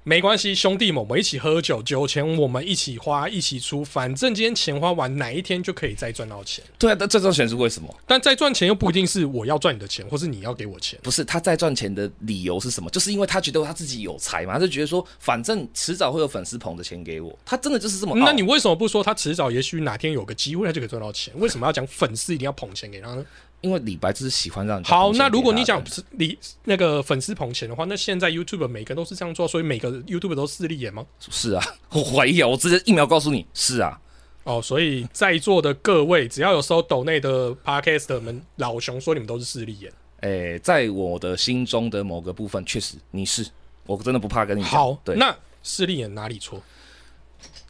[0.06, 6.62] 没关系，兄弟们，我们一起喝酒，酒钱我们一起花，一起出，反正今天钱花完，哪一天就可以再赚到钱。
[6.78, 7.88] 对啊，但这种钱是为什么？
[8.06, 10.98] 但再赚钱又不一定是我要赚你的钱，或是你要给我钱。
[11.02, 12.90] 不是他再赚钱的理由是什么？
[12.90, 17.34] 就是因为他觉得他自己有才嘛，他就觉得说，反正迟早会有粉丝捧着钱给我。
[17.46, 18.14] 他真的就是这么。
[18.14, 21.32] 那你为什么不说他迟早也许哪天有个机会，他就可以赚到钱？
[21.38, 23.24] 为什么要讲粉丝一定要捧钱给他呢？
[23.64, 31.06] 因为李白就是喜欢让好，那如果你讲是你那个粉丝捧钱的话，那现在 YouTube 每个人都是这样做，所以每个 YouTube 都势利眼吗？
[31.30, 33.98] 是啊， 我怀疑啊，我直接一秒告诉你是啊。
[34.42, 39.90] 哦，所以在座的各位，只要有收抖内的 Podcast 们，老熊说你们都是势利眼。
[40.20, 43.46] 诶、在我的心中的某个部分，确实你是，
[43.86, 44.70] 我真的不怕跟你讲。
[44.70, 46.62] 好，对，那势利眼哪里错？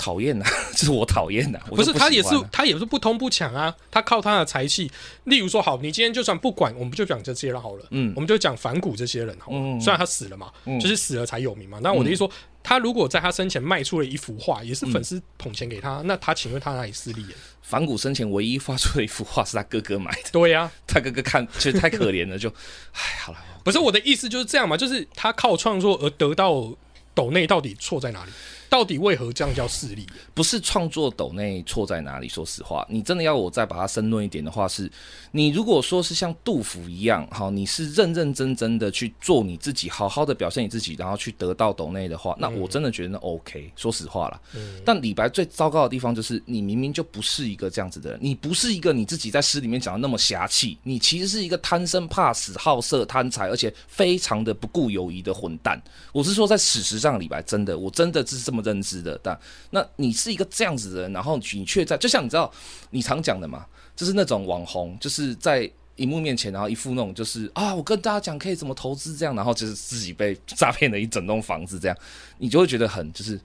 [0.05, 0.45] 讨厌呐，
[0.77, 1.59] 就是我讨厌呐。
[1.69, 4.91] 不，是他也是他也是不通不抢啊，他靠他的才气。
[5.25, 9.57] 例如说，好，你今天就算不管，我们就讲这些人好了，嗯我们就讲反骨这些人好了。
[9.59, 11.79] 嗯虽然他死了嘛，嗯就是死了才有名嘛。
[11.83, 12.31] 那我的意思说，
[12.63, 17.31] 他如果在他生前卖出了一幅画，也是粉丝捧钱给他，那他请问他哪里势利眼？
[17.63, 22.51] 反骨生前唯一发出的一幅画是他哥哥买的，对呀、 他哥哥看其实太可怜了，就，
[22.93, 26.71] 哎，好了，不是我的意思就是这样嘛，就是他靠创作而得到
[27.15, 28.31] 抖内到底错在哪里？
[28.75, 30.05] 到底为何这样叫势利？
[30.35, 32.29] 不是创作抖内错在哪里？
[32.29, 34.91] 说实话，你真的要我再把它深论一点的话，是
[35.31, 43.71] 你如果说是像杜甫一样，好，你是认认真真的去做你自己，好好的表现你自己，然后去得到抖内的话，那我真的觉得那 OK。
[43.77, 44.41] 说实话啦，
[44.85, 55.81] 但李白最糟糕的地方就是，你明明就不是一个这样子的人，你不是一个你自己在诗里面讲的那么侠气，你其实是一个贪生怕死、好色贪财，而且非常的不顾友谊的混蛋。
[56.11, 59.17] 我是说，在史实上，李白真的，我真的是这么认知的。
[59.23, 59.39] 但
[59.71, 62.53] 那你是一个这样子的人，然后你却在，就像你知道，
[62.91, 71.97] 你常讲的嘛，就是那种网红，就是在荧幕面前，然后一副那种就是啊，我跟大家讲可以怎么投资这样，然后就是自己被诈骗了一整栋房子这样，
[72.39, 73.41] 你就会觉得很就是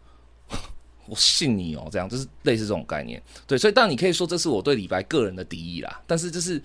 [1.05, 3.21] 我信你哦，这样就是类似这种概念。
[3.45, 6.59] 对，所以当然你可以说这是我对李白个人的敌意啦，但是就是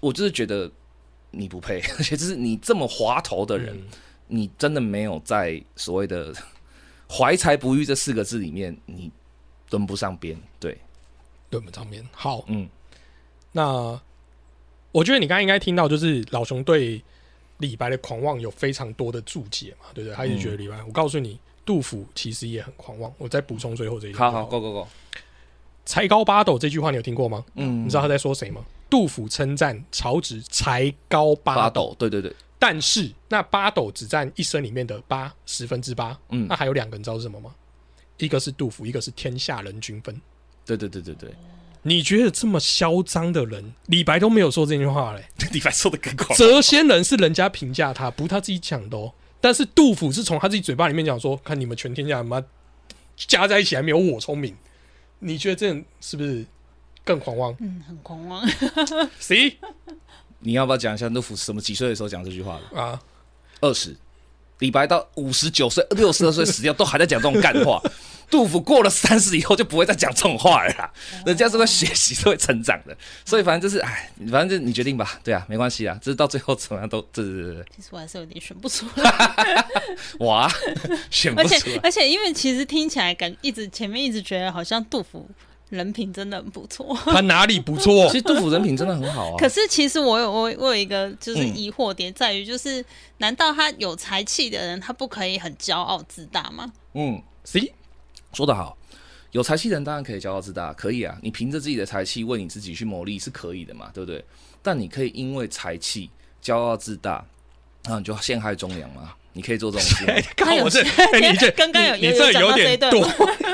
[0.00, 0.70] 我就是觉得
[1.30, 3.78] 你不配， 而且就是你这么滑头的人。
[4.28, 6.32] 你真的没有在所谓的
[7.12, 9.10] “怀才不遇”这四个字里面，你
[9.68, 10.78] 蹲不上边，对，
[11.50, 12.02] 蹲不上边。
[12.12, 12.68] 好，嗯，
[13.52, 14.00] 那
[14.90, 17.02] 我觉得你刚刚应该听到，就是老熊对
[17.58, 20.16] 李白的狂妄有非常多的注解嘛，对不对？
[20.16, 23.12] 他一直觉得李白，我告诉你，杜甫其实也很狂妄。
[23.18, 24.88] 我再补充最后这一句，好好，够够够。
[25.84, 27.44] 才高八斗这句话你有听过吗？
[27.54, 28.64] 嗯，你知道他在说谁吗？
[28.88, 32.32] 杜甫称赞曹植才高八斗，对对对。
[32.62, 37.52] 但是那八斗只占一生里面的八十分之八，嗯，那还有两个你知道是什么吗？
[38.18, 40.14] 一个是杜甫，一个是天下人均分。
[40.64, 41.34] 对对对对对，
[41.82, 45.24] 你觉得这么嚣张的人，李白都没有说这句话嘞？
[45.50, 46.38] 李白说的更狂。
[46.38, 49.12] 谪仙人是人家评价他，不是他自己讲的哦。
[49.40, 52.40] 但是杜甫是从他自己嘴巴里面讲说，看你们全天下妈
[53.16, 54.56] 加在一起还没有我聪明。
[55.18, 56.46] 你觉得这样是不是
[57.02, 57.56] 更狂妄？
[57.58, 58.48] 嗯，很狂妄。
[59.18, 59.58] 谁？
[60.42, 63.00] 你要不要讲一下杜甫什么几岁的时候讲这句话的啊？
[63.60, 63.96] 二十，
[64.58, 67.80] 李白到五十九岁、六十二岁死掉都还在讲这种干话。
[68.28, 70.90] 杜甫过了三十以后就不会再讲这种话了。
[71.26, 72.96] 人家是会学习，是会成长的。
[73.26, 75.20] 所以反正就是，哎，反正就你决定吧。
[75.22, 77.64] 对啊，没关系啊，这是到最后怎么样都，对对对对。
[77.76, 79.66] 其实我还是有点选不出来。
[80.26, 80.50] 哇，
[81.10, 81.56] 选不出来。
[81.56, 85.28] 而且而且，因为其实听起来感一直前面一直觉得好像杜甫。
[85.72, 88.06] 人品真的很不错，他哪里不错？
[88.12, 89.36] 其实杜甫人品真的很好啊。
[89.38, 92.84] 可是其实我有我我有一个就是疑惑点在于，就是
[93.18, 96.70] 难道他有才气的人，他不可以很骄傲自大吗？
[96.92, 97.72] 嗯，C
[98.32, 98.76] 说得好，
[99.30, 101.18] 有才气的人当然可以骄傲自大，可以啊。
[101.22, 104.22] 你凭着自己的才气为你自己去谋利是可以的嘛，对不对？
[104.62, 106.10] 但你可以因为才气
[106.42, 107.24] 骄傲自大，
[107.84, 109.14] 那你就陷害忠良吗？
[109.34, 110.04] 你可以做这种事，
[110.36, 113.08] 刚我这，你这 刚刚有你这有点多，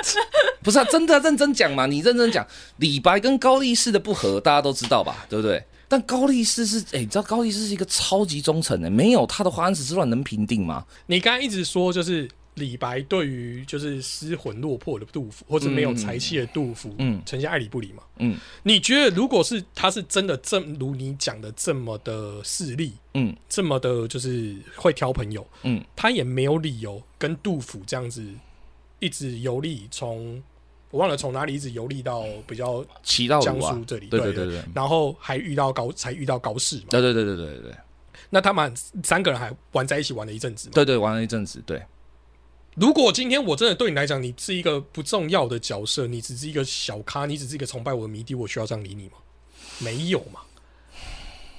[0.62, 0.84] 不是啊？
[0.90, 1.86] 真的认真讲嘛？
[1.86, 2.46] 你认真讲，
[2.78, 5.26] 李白跟高力士的不和，大家都知道吧？
[5.28, 5.62] 对不对？
[5.88, 10.84] 但高力士是，哎，你知道高力士是一个超级忠诚的，没有他的华，安史之乱能平定吗？
[11.06, 12.28] 你刚刚一直说就是。
[12.59, 28.22] 李白对于就是失魂落魄的杜甫，或者没有才气的杜甫，嗯，呈现爱理不理嘛，嗯，你觉得如果是他是真的正如你讲的这么的势利，嗯，这么的就是会挑朋友，嗯，他也没有理由跟杜甫这样子
[28.98, 30.42] 一直游历，从
[30.90, 37.74] 我忘了从哪里一直游历到比较骑到江苏这里，对对对对，然后还遇到高才遇到高适嘛，对对对对对对，
[38.30, 38.72] 那他们
[39.04, 41.82] 三个人还玩在一起玩了一阵子，对对，玩了一阵子，对。
[42.80, 49.14] 如果今天我真的对你来讲，你是一个不重要的角色，你只是一个小咖，你只是一个崇拜我的迷弟，我需要这样理你吗？
[49.80, 50.40] 没有嘛？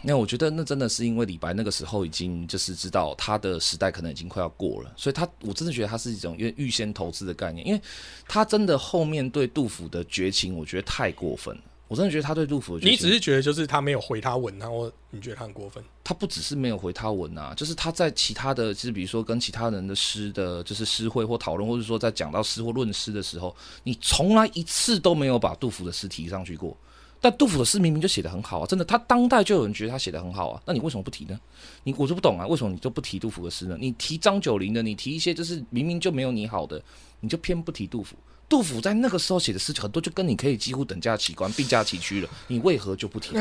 [0.01, 7.81] 那我觉得那真的是因为李白那个时候已经就是知道他的时代可能已经快要过了，所以他我真的觉得他是一种因为预先投资的概念，因为
[8.25, 11.53] 他真的后面对杜甫的绝情，我觉得太过分。
[11.89, 15.83] 我真的觉得他对杜甫，你只是觉得就是他没有回他文，然后你觉得他很过分。
[16.03, 26.77] 他不只是没有回他文啊，就是他在其他的，就是比如说跟其他人的诗的，就是诗会或讨论，或者说在讲到诗或论诗的时候，你从来一次都没有把杜甫的诗提上去过。
[27.21, 31.37] 但杜甫的诗明明就写的很好啊，真的，他当代就有人觉得他写的很好啊，那你为什么不提呢？
[31.83, 33.75] 你我就不懂啊，为什么你就不提杜甫的诗呢？
[33.77, 36.81] 你提张九龄的，你提一些就是明明就没有你好的，
[37.19, 38.15] 你就偏不提杜甫。
[38.49, 42.29] 杜甫在那个时候写的诗很多，就跟你可以几乎等价齐观、并驾齐驱了。
[42.47, 43.37] 你为何就不提？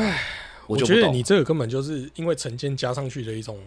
[0.67, 3.59] 我觉得你这个根本就是因为成见加上去的一种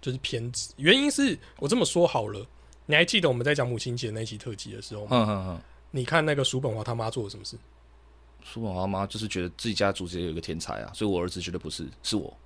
[0.00, 0.70] 就是偏执。
[0.76, 2.44] 原因是我这么说好了，
[2.86, 5.62] 你还记得我们在讲母亲节那期特辑的时候吗？
[5.92, 7.56] 你看那个叔本华他妈做了什么事？
[8.42, 12.36] 叔本华妈就是觉得自己家族直接有一个天才啊，所以我儿子觉得不是，是我。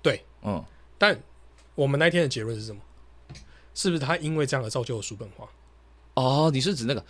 [0.00, 0.64] 对，嗯。
[0.96, 1.20] 但
[1.74, 2.80] 我们那天的结论是什么？
[3.74, 5.46] 是不是他因为这样而造就了叔本华？
[6.14, 7.04] 哦，你是指那个？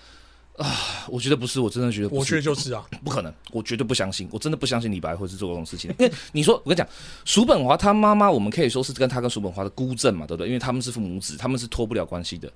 [0.58, 5.90] 啊，我觉得不是，我真的觉得，我觉得就是啊，不可能，我绝对不相信，我真的不相信李白会是做这种事情。
[5.98, 6.86] 因为你说，我跟你讲，
[7.24, 10.48] 叔本华他妈妈，我们可以说是跟他跟叔本华的孤证嘛，对不对？
[10.48, 12.52] 因为他们是父母子，他们是脱不了关系的。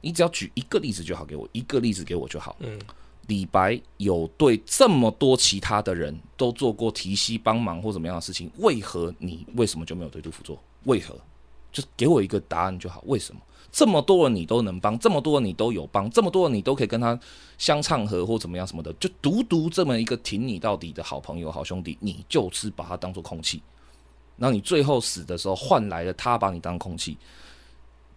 [0.00, 2.56] 你只要举一个例子就好，给我一个例子给我就好。
[2.60, 2.78] 嗯，
[3.26, 10.62] 李白有对这么多其他的人都做过提携帮忙或怎么样的事情，为何你为什么就没有对杜甫做？
[10.84, 11.16] 为何？
[11.72, 13.02] 就给我一个答案就好。
[13.06, 13.40] 为什么
[13.72, 17.18] 这么多人你都能帮，这么多人你都有帮，这么多人你都可以跟他
[17.56, 23.62] 相唱和或怎么样什么的，就独独这么一个挺你到底的好朋友、好兄弟，你就是把他当做空气，
[24.36, 27.16] 那你最后死的时候换来了他把你当空气，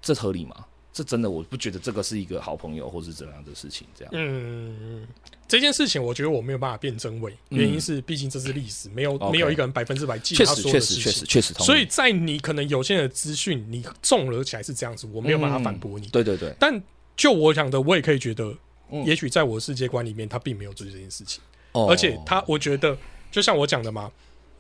[0.01, 0.66] 这合理吗？
[0.96, 4.14] 这真的我不觉得这个是一个好朋友或是怎样的事情，这样。
[4.16, 5.06] 嗯，
[5.46, 11.12] 这件事情我觉得我没有办法辩真伪，原因是毕竟这是历史，没有没有一个人百分之百记得他实确实确所有的事情。
[11.12, 16.08] 实确实，所以在你可能有限的资讯，你综合起来是这样子，我没有办法反驳你。
[16.08, 16.82] 对对对，但
[17.18, 18.56] 就我讲的，我也可以觉得，
[18.89, 21.43] 嗯也许在我的世界观里面，他并没有做这件事情，
[21.74, 22.98] 哦而且他，我觉得
[23.30, 24.10] 就像我讲的嘛，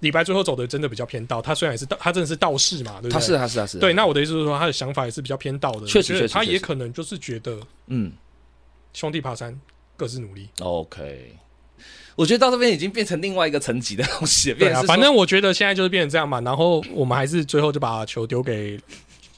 [0.05, 3.11] 李白最后走的真的比较偏道，他虽然也是道，他真的是道士嘛，对不对？
[3.13, 3.91] 他是他是他是对。
[3.91, 8.11] 那我的意思是说，他的想法也是比较偏道的，确实确实确实也可能就是觉得嗯
[8.93, 9.59] 兄弟爬山，
[9.97, 10.47] 各自努力。
[10.59, 11.35] OK。
[12.15, 16.39] 我觉得到这边已经变成另外一个层级的东西了，对啊，反正我觉得现在就是变成这样嘛。
[16.39, 18.79] 然后我们还是最后就把球丢给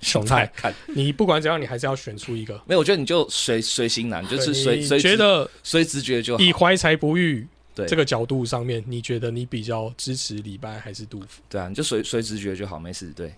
[0.02, 2.54] 熊菜，看你不管怎样，你还是要选出一个。
[2.68, 6.44] 没有，我觉得你就随随心难，就是随随觉得随直觉就好。
[6.44, 7.48] 以怀才不遇
[7.78, 11.42] 对这个角度上面，你觉得你比较支持李白还是杜甫？
[11.48, 13.14] 对啊，你就随随直觉就好，没事。
[13.14, 13.32] 对，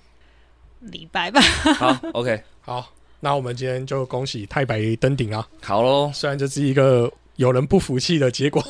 [0.80, 1.42] 李白吧，
[1.78, 5.46] 好，OK， 好，那我们今天就恭喜太白登顶啊！
[5.62, 6.10] 好喽。
[6.14, 8.64] 虽然这是一个有人不服气的结果，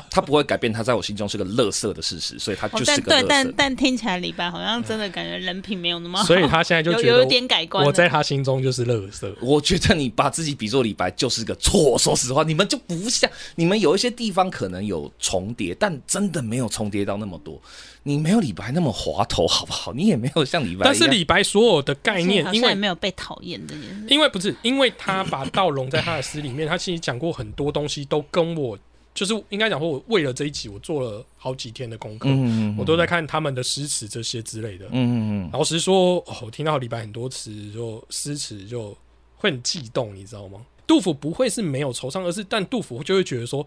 [0.10, 3.26] 他不会改变他在我心中是个乐色的事实，所以他哦就，是个垃圾。
[3.28, 7.84] 但但听起来李白好像真的感觉人品没有那么好，所以他现在就有有一觉得点改观。
[7.84, 9.34] 我在他心中就是乐色。
[9.40, 11.98] 我觉得你把自己比作李白就是个错。
[11.98, 17.60] 说实话，你们就不像你们有一些地方可能有重叠，但真的没有重叠到那么多。
[18.04, 19.92] 你没有李白那么滑头，好不好？
[19.92, 20.80] 你也没有像李白。
[20.84, 24.06] 但是李白所有的概念，因为没有被讨厌这件事。
[24.08, 28.76] 因为不是，因为他把道融在他的诗里面，他其实讲过很多东西，都跟我
[29.14, 34.86] 就是应该讲说，我为了这一集，我做了好几天的功课，嗯，嗯我都在看他们的诗词这些之类的。
[34.86, 38.96] 嗯嗯嗯，老实说，哦，我听到李白很多词就诗词就
[39.36, 40.64] 会很悸动，你知道吗？
[40.86, 43.66] 杜甫不会是没有惆怅，而是但杜甫就会觉得说，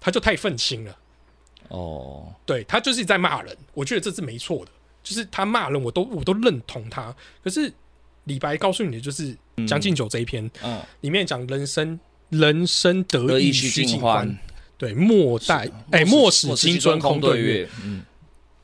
[0.00, 0.96] 他就太愤青了，
[1.68, 4.70] 哦，对他就是在骂人，我觉得这是没错的，
[5.02, 7.14] 就是他骂人，我都我都认同他。
[7.42, 7.72] 可是
[8.24, 11.98] 李白告诉你的就是《将进酒》这一篇、嗯，里面讲人生
[12.30, 14.38] 人生得得意意须须尽欢，，
[14.80, 17.58] 对，莫待哎莫使金樽空对月。
[17.58, 17.70] 月。
[17.84, 18.02] 嗯，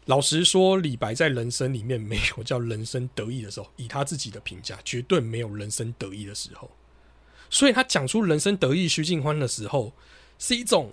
[0.06, 6.70] 老实说，李白在人生里面没有叫人生得意的时候，以他自己的评价，绝对没有人生得意的时候。
[7.50, 9.92] 所以他讲出人生得意须尽欢的时候，
[10.38, 10.90] 是一种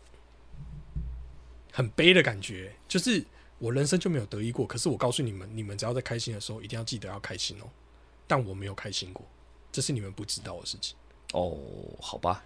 [1.71, 3.24] 很悲的感觉，就是
[3.59, 4.67] 我人生就没有得意过。
[4.67, 7.69] 可是我告诉你们，你们只要在开心的时候，一定要记得要开心哦。
[8.28, 9.26] 但我没有开心过，
[9.71, 10.97] 这是你们不知道的事情。
[11.32, 11.57] 哦，
[11.99, 12.43] 好吧，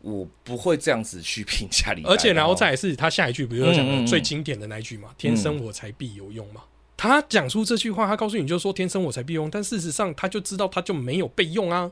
[0.00, 2.10] 我不会这样子去评价李白。
[2.10, 6.62] 而且，然后哦再来是他下一句比如说讲的最经典的那一句嘛？“天生我材必有用”嘛。
[6.96, 11.90] 他讲出这句话，他告诉你就是说“天生我材必用”，但事实上他就知道他就没有被用啊。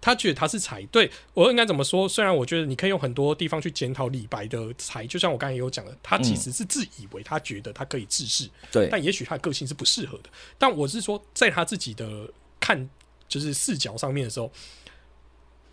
[0.00, 2.06] 他觉得他是才，对我应该怎么说？
[2.06, 10.24] 虽然我觉得你可以用很多地方去检讨李白的才，就像我刚才也有讲的，他其实是自以为他觉得他可以治世，对，但也许他的个性是不适合的。
[10.58, 12.28] 但我是说，在他自己的
[12.60, 12.86] 看
[13.26, 14.52] 就是视角上面的时候，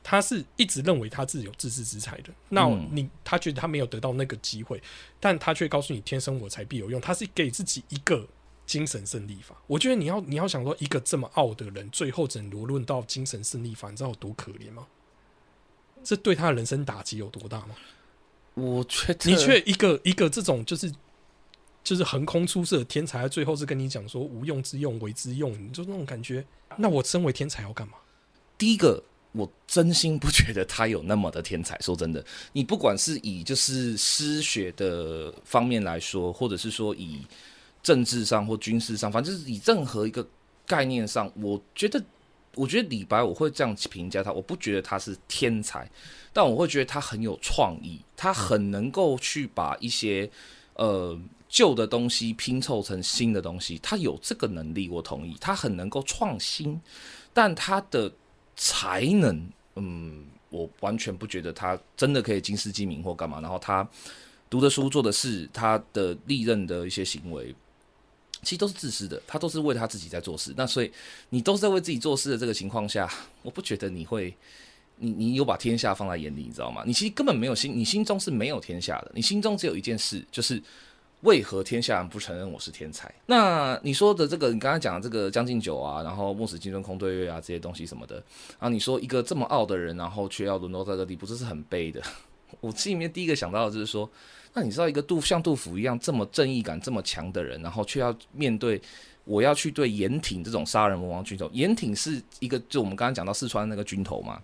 [0.04, 2.34] 他是一直认为他自己有自知之才的。
[2.50, 4.82] 那嗯你他觉得他没有得到那个机会，
[5.20, 8.28] 但他却告诉你“天生我材必有用”，他是给自己一个
[8.66, 9.56] 精神胜利法。
[9.68, 14.88] 我觉得你要你要想说，一个这么傲的人，最后只能沦论到精神胜利法，你知道有多可怜吗？
[16.04, 17.76] 这对他的人生打击有多大吗？
[18.56, 20.92] 我觉得你却一个一个这种就是
[21.84, 26.46] 就是横空出世的天才，最后是跟你讲说无用之用为之用，你就那种感觉。
[26.78, 27.94] 那我身为天才要干嘛？
[28.58, 29.04] 第一个，
[29.34, 31.80] 我真心不觉得他有那么的天才。
[31.82, 32.24] 说真的，
[32.54, 37.22] 你不管是以就是诗学的方面来说，或者是说以
[37.82, 40.26] 政治上或军事上，反正是以任何一个
[40.68, 42.04] 概念上，我觉得，
[42.56, 45.90] 我觉得李白我会这样评价他，我不觉得他是天才，
[46.32, 50.30] 但我会觉得他很有创意，他很能够去把一些
[50.76, 56.80] 呃旧的东西拼凑成新的东西，他有这个能力，我同意，他很能够创新，
[57.34, 58.12] 但他的
[58.62, 63.42] 才能，嗯，我完全不觉得他真的可以金世记名或干嘛。
[63.42, 63.88] 然后他
[64.52, 67.56] 读的书、做的事，他的历任的一些行为，
[68.44, 70.54] 其实都是自私的，他都是为他自己在做事。
[70.56, 70.92] 那所以
[71.30, 73.12] 你都是在为自己做事的这个情况下，
[73.42, 74.32] 我不觉得你会。
[75.04, 76.84] 你你有把天下放在眼里，你知道吗？
[76.86, 80.62] 你其实根本没有心，你心中是没有天下的，你心中只有一件事，就是
[81.22, 83.14] 为何天下人不承认我是天才？
[83.28, 88.24] 那你说的这个，你刚才讲的这个《将进酒》啊，然后《末世金樽空对月》啊这些东西什么的，
[88.58, 92.02] 啊你说一个这么傲的人，然后却要沦落在这个地步，这是很悲的。
[92.60, 94.10] 我心里面第一个想到的就是说，
[94.54, 98.82] 那你知道一个杜像杜甫一样这么正义感这么强的人，然后却要面对
[99.24, 104.42] 我要去对严挺这种杀人魔王军头，严挺是一个就我们刚刚讲到四川那个军头嘛，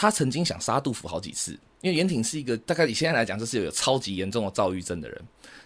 [0.00, 5.20] 他曾经想杀杜甫好几次，因为严挺是一个大概以现在来讲就是有超级严重的躁郁症的人，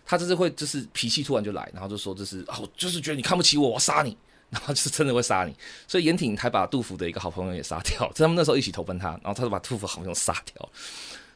[0.06, 4.16] 他就是会就是脾气突然就来，然后就说就是啊，我就是觉得你看不起我，我杀你，
[4.48, 5.54] 然后就是真的会杀你，
[5.86, 10.66] 所以严挺还把杜甫的一个好朋友也杀掉，他们那时候一起投奔他，然后他就把杜甫好朋友杀掉，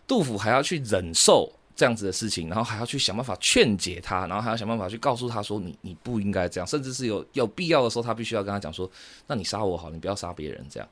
[0.06, 8.90] 杜甫还要去忍受这样子的事情，然后还要去想办法劝解他，然后还要想办法去告诉他说你你不应该这样，甚至是有有必要的时候，他必须要跟他讲说，
[9.26, 10.88] 那你杀我好，你不要杀别人这样。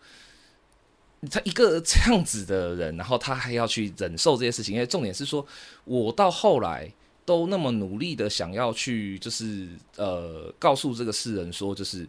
[1.26, 5.46] 他一个这样子的人，然后他还要去忍受这些事情，因为重点是说，
[5.84, 6.92] 我到后来
[7.24, 12.06] 都那么努力的想要去，就是呃，告诉这个世人说，就是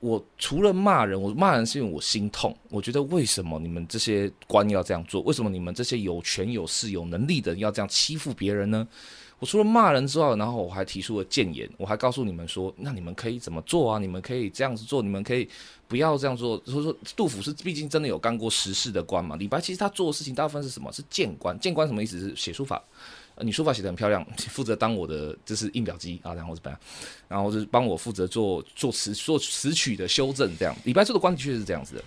[0.00, 5.20] 我除了骂人，我骂人是因为我心痛，我觉得为什么你们这些官要这样做？
[5.22, 8.86] 为什么你们这些有权有势有能力的人要这样欺负别人呢？
[9.38, 13.98] 我除了骂人之外，然后我还提出了谏言，我还告诉你们说，那你们可以怎么做啊？
[13.98, 15.48] 你们可以这样子做，你们可以
[15.86, 16.60] 不要这样做。
[16.64, 19.36] 所以说，杜甫是毕竟真的有干过实事的官嘛。
[19.36, 20.90] 李白其实他做的事情大部分是什么？
[20.92, 21.58] 是谏官。
[21.60, 22.18] 谏官什么意思？
[22.18, 22.82] 是写书法。
[23.40, 26.80] 你书法写得很漂亮，负责当我的就是印表机啊，然后怎么样？
[27.28, 30.74] 然后就是帮我负责做做词做词曲的修正，这样。
[30.82, 32.02] 李白做的官的确是这样子的。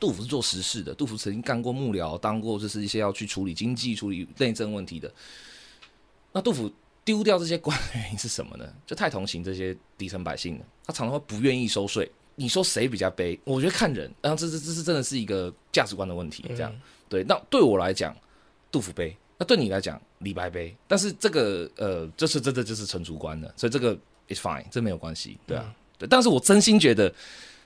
[0.00, 5.12] 杜甫是做实事的，杜甫曾经干过幕僚，当过就是一些要去处理经济、处理内政问题的。
[6.34, 6.70] 那杜甫
[7.04, 8.66] 丢掉这些官的原因是什么呢？
[8.84, 12.10] 就太同情这些底层百姓了，他常常会不愿意收税。
[12.34, 13.38] 你说谁比较悲？
[13.44, 16.44] 我觉得看人，然后这这这是真的是一个价值观的问题。
[16.48, 16.74] 这样
[17.08, 18.12] 对，那对我来讲，
[18.72, 20.76] 杜甫悲；那对你来讲，李白悲。
[20.88, 23.96] 但是这个呃，这是真的就是陈主观的，所以这个
[24.28, 26.08] is fine，这没有关系，对啊，对。
[26.08, 27.14] 但是我真心觉得，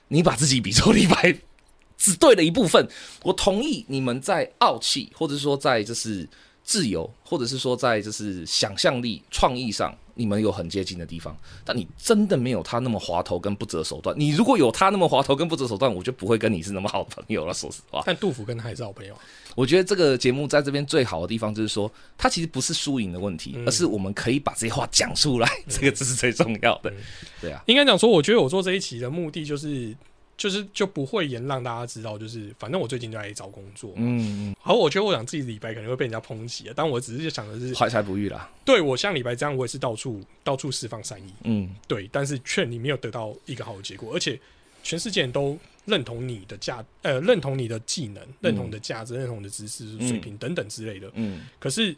[0.09, 1.35] 你把自己比作李白，
[1.97, 2.87] 只对了一部分。
[3.23, 6.29] 我同意你们在傲气，或者说在就是。
[6.69, 11.35] 自由，或者是说在就是想象力、创意上，你们有很接近的地方，
[11.65, 14.15] 但你真的没有他那么滑头跟不择手段。
[14.15, 17.51] 你如果有他那么滑头跟不择手段，我就不会跟你是那么好的朋友了。
[17.55, 19.17] 说实话，但杜甫跟他还是好朋友。
[19.55, 26.93] 我觉得这个节目在这边最好的地方就是说，他其实不是输赢的问题，而是我们可以把这些话讲出来，这个这是最重要的。
[27.41, 29.97] 对啊，应该讲说，我觉得我做这一期的目的就是。
[30.39, 33.91] 就是就不会言让大家知道，就是反正我最近就在找工作。
[33.97, 34.55] 嗯嗯。
[34.57, 38.49] 好，我觉得我想自己李白可能会被人家抨击啊，但我只是想的是怀才不遇啦。
[38.63, 41.33] 对我像李白这样，我也是到处到处释放善意。
[41.43, 42.09] 嗯，对。
[42.09, 44.39] 但是劝你没有得到一个好的结果，而且
[44.81, 51.11] 全世界人都认同你的价，呃，认同你的技能，认同你的价值，认同你的知识水平等等之类的。
[51.15, 51.41] 嗯。
[51.59, 51.93] 可是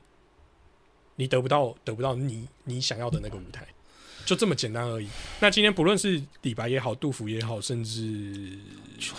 [1.15, 3.67] 你得不到，得不到你你想要的那个舞台。
[4.25, 5.07] 就这么简单而已。
[5.39, 8.57] 那今天不论是李白也好，杜甫也好，甚至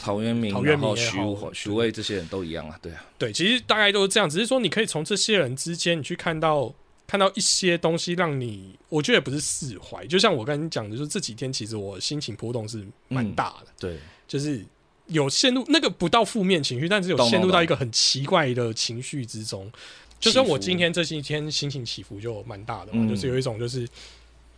[0.01, 1.19] 陶渊明、陶渊明徐，
[1.53, 2.79] 徐渭这些人都一样啊。
[2.81, 4.29] 对啊，对，其实大概都是这样。
[4.29, 6.73] 只是说，你可以从这些人之间，你去看到
[7.07, 10.07] 看到一些东西，让你我觉得也不是释怀。
[10.07, 13.67] 就像我跟你讲的，就是这几天其实我心情波动是蛮大的。
[13.79, 13.99] 对，
[14.29, 14.65] 就是
[15.09, 19.71] 有陷入那个不到负面情绪，但是有陷入到一个很奇怪的情绪之中。
[20.21, 23.89] 就跟我今天这几天心情起伏就蛮大的嘛，就是有一种就是。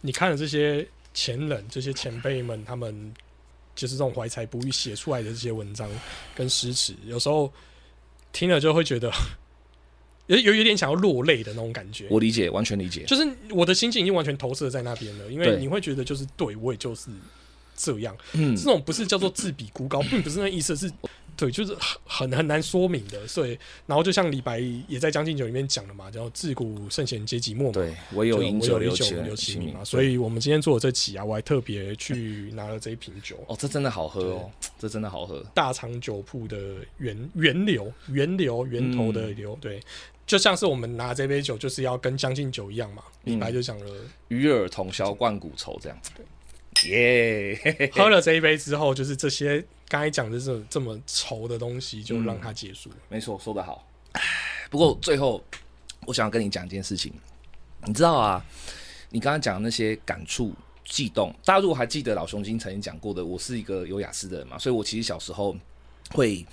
[0.06, 3.10] 你看了这些前人、这些前辈们，他们
[3.74, 5.88] 就是这种怀才不遇写出来的这些文章
[6.34, 7.50] 跟诗词，有时候
[8.30, 9.10] 听了就会觉得
[10.26, 12.06] 有有有点想要落泪的那种感觉。
[12.10, 17.08] 我理解，完全理解，就是我的心境已经完全投射在那边了，因为你会觉得就是对我也就是
[17.74, 18.14] 这样。
[18.34, 20.92] 嗯，这种不是叫做自比孤高，并不是那意思，是。
[21.36, 24.58] 对，就是很很很难说明的，所以，然后就像李白
[24.88, 29.84] 也在《将进酒》里面讲的嘛，叫“自古圣贤皆寂寞”嘛，对，唯有饮酒留其名嘛。
[29.84, 33.36] 所以我们今天做的这期啊，我还特别去拿了这一瓶酒。
[33.46, 35.44] 哦，这真的好喝哦，这真的好喝。
[35.54, 36.56] 大仓酒铺的
[36.98, 39.80] 源源流，源流源头的流，对，
[40.26, 43.02] 就像是我们拿这杯酒，就是要跟《将进酒》一样嘛。
[43.24, 43.94] 李白就讲了
[44.28, 46.10] “与尔同销万古愁”这样子。
[46.90, 49.64] 耶， 喝了这一杯之后，就是这些。
[49.86, 52.90] 刚才讲的这这么稠的东西，就让它结束。
[53.08, 53.86] 没错，说得好。
[54.70, 55.44] 不过最后，
[56.06, 57.12] 我想要跟你讲一件事情。
[57.84, 58.44] 你知道啊，
[59.10, 60.52] 你刚刚讲的那些感触、
[60.84, 65.54] 悸动，大家如果还记得老熊精曾经讲过的，我是一个有雅思的人嘛，所以我其实小时候
[66.12, 66.44] 会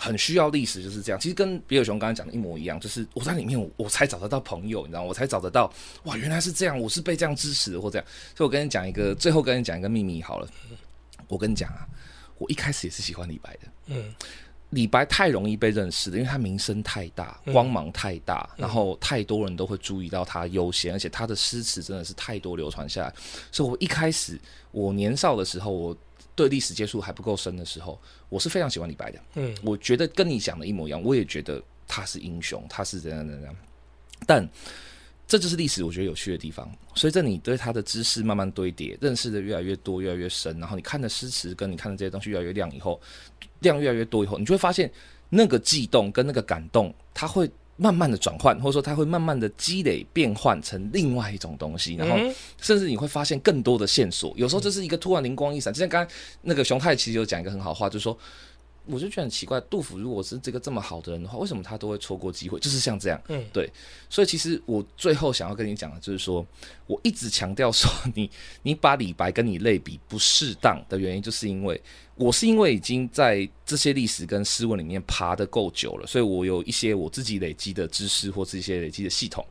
[0.00, 1.20] 很需要历史，就是这样。
[1.20, 5.70] 其实跟比尔熊刚才讲的一模一样，就是我在里面，我才找得到朋友，你知道，我才找得到
[6.04, 8.06] 哇，原来是这样，我是被这样支持的，或这样。
[8.34, 10.48] 所以我跟你讲一个，最后跟你讲一个秘密好了。
[11.28, 11.86] 我跟你讲啊。
[12.38, 14.14] 我一开始也是喜欢李白的，嗯，
[14.70, 23.12] 李白太容易被认识了，因为他名声太大，嗯光芒太大，然后太多人都会注意到他优先，而且他的诗词真的是太多流传下来。
[23.52, 24.40] 所以我一开始
[24.70, 25.94] 我年少的时候，我
[26.34, 29.20] 对历史接触还不够深的时候，我是非常喜欢李白的。
[29.34, 33.56] 嗯我觉得跟你讲的一模一样，我也觉得他是英雄，他是怎样怎样。
[34.26, 34.48] 但
[35.26, 36.68] 这就是历史我觉得有趣的地方。
[36.94, 43.00] 随着你对他的知识慢慢堆叠，认识的越来越多、越来越深，然后你看的诗词跟你看的这些东西越来越亮以后，
[43.60, 44.90] 量越来越多以后，你就会发现
[45.28, 47.48] 那个悸动跟那个感动，它会
[47.80, 54.34] 慢慢的转换，或者说它会慢慢的积累变换成另外一种东西，然后嗯甚至你会发现更多的线索。
[54.36, 58.16] 有时候这是一个突然灵光一闪，就像刚刚那个熊太其实有讲一个很好话，就是说。
[58.90, 62.58] 我就觉得很奇怪，杜甫如果是这个这么好的人的话，为什么他都会错过机会？
[62.58, 63.70] 就是像这样，嗯对。
[64.08, 66.44] 所以其实我最后想要跟你讲的就是说，
[66.86, 68.30] 我一直强调说你
[68.62, 71.80] 你把李白跟你类比不适当的原因，就是因为
[72.16, 79.44] 我是因为已经在这些历史跟诗文里面爬得够久了，所以我有一些我自己累积的知识或是一些累积的系统，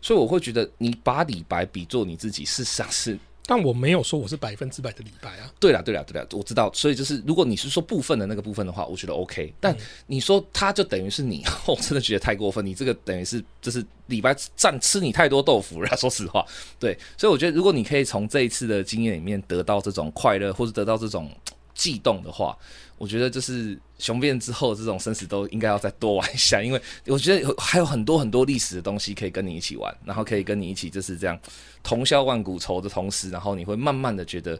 [0.00, 5.52] 所以我会觉得你把李白比作你自己，事实上是但我没有说我是百分之百的李白啊。
[5.60, 6.72] 对了，对了，对了，我知道。
[6.72, 9.52] 所以就是，如果你是说部分的那个部分的话，我觉得 OK。
[9.60, 9.76] 但
[10.06, 12.64] 你说他就等于是你，我真的觉得太过分。
[12.64, 16.44] 你这个等于是就是李白占吃你太多豆腐了，说实话。
[16.78, 21.30] 对，所以我觉得如果你可以从这一次的经验里面得到这种快乐，或者得到这种
[21.74, 22.56] 悸动的话，
[22.96, 31.38] 我觉得就是雄辩之后这种生死都应该要再多玩一下，因为我觉得有还有很多很多历史的东西可以跟你一起玩，然后可以跟你一起就是这样
[31.82, 34.58] 同销万古愁的同时，然后你会慢慢的觉得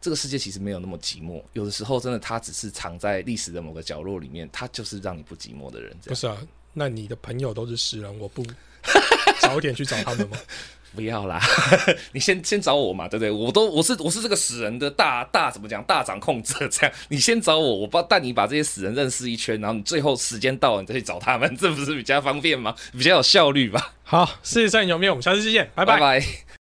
[0.00, 5.96] 这个世界其实没有那么寂寞，有的时候真的它只是藏在历史的某个角落里面，它就是让你不寂寞的人。
[6.04, 6.36] 不是啊，
[6.72, 8.44] 那你的朋友都是诗人，我不
[9.40, 10.36] 早点去找他们吗？
[10.94, 11.40] 不要啦，
[12.12, 13.30] 你先先找我嘛，对不对？
[13.30, 22.74] 我都我是我是这个死人的大大怎么讲大掌控者，这样 你先找我，我帮带你把这些死人认识一圈，然后你最后时间到了，你再去找他们，这不是比较方便吗？
[22.92, 23.94] 比较有效率吧？
[24.04, 25.12] 好，世界上有没有？
[25.12, 26.22] 我们下次再见，拜拜拜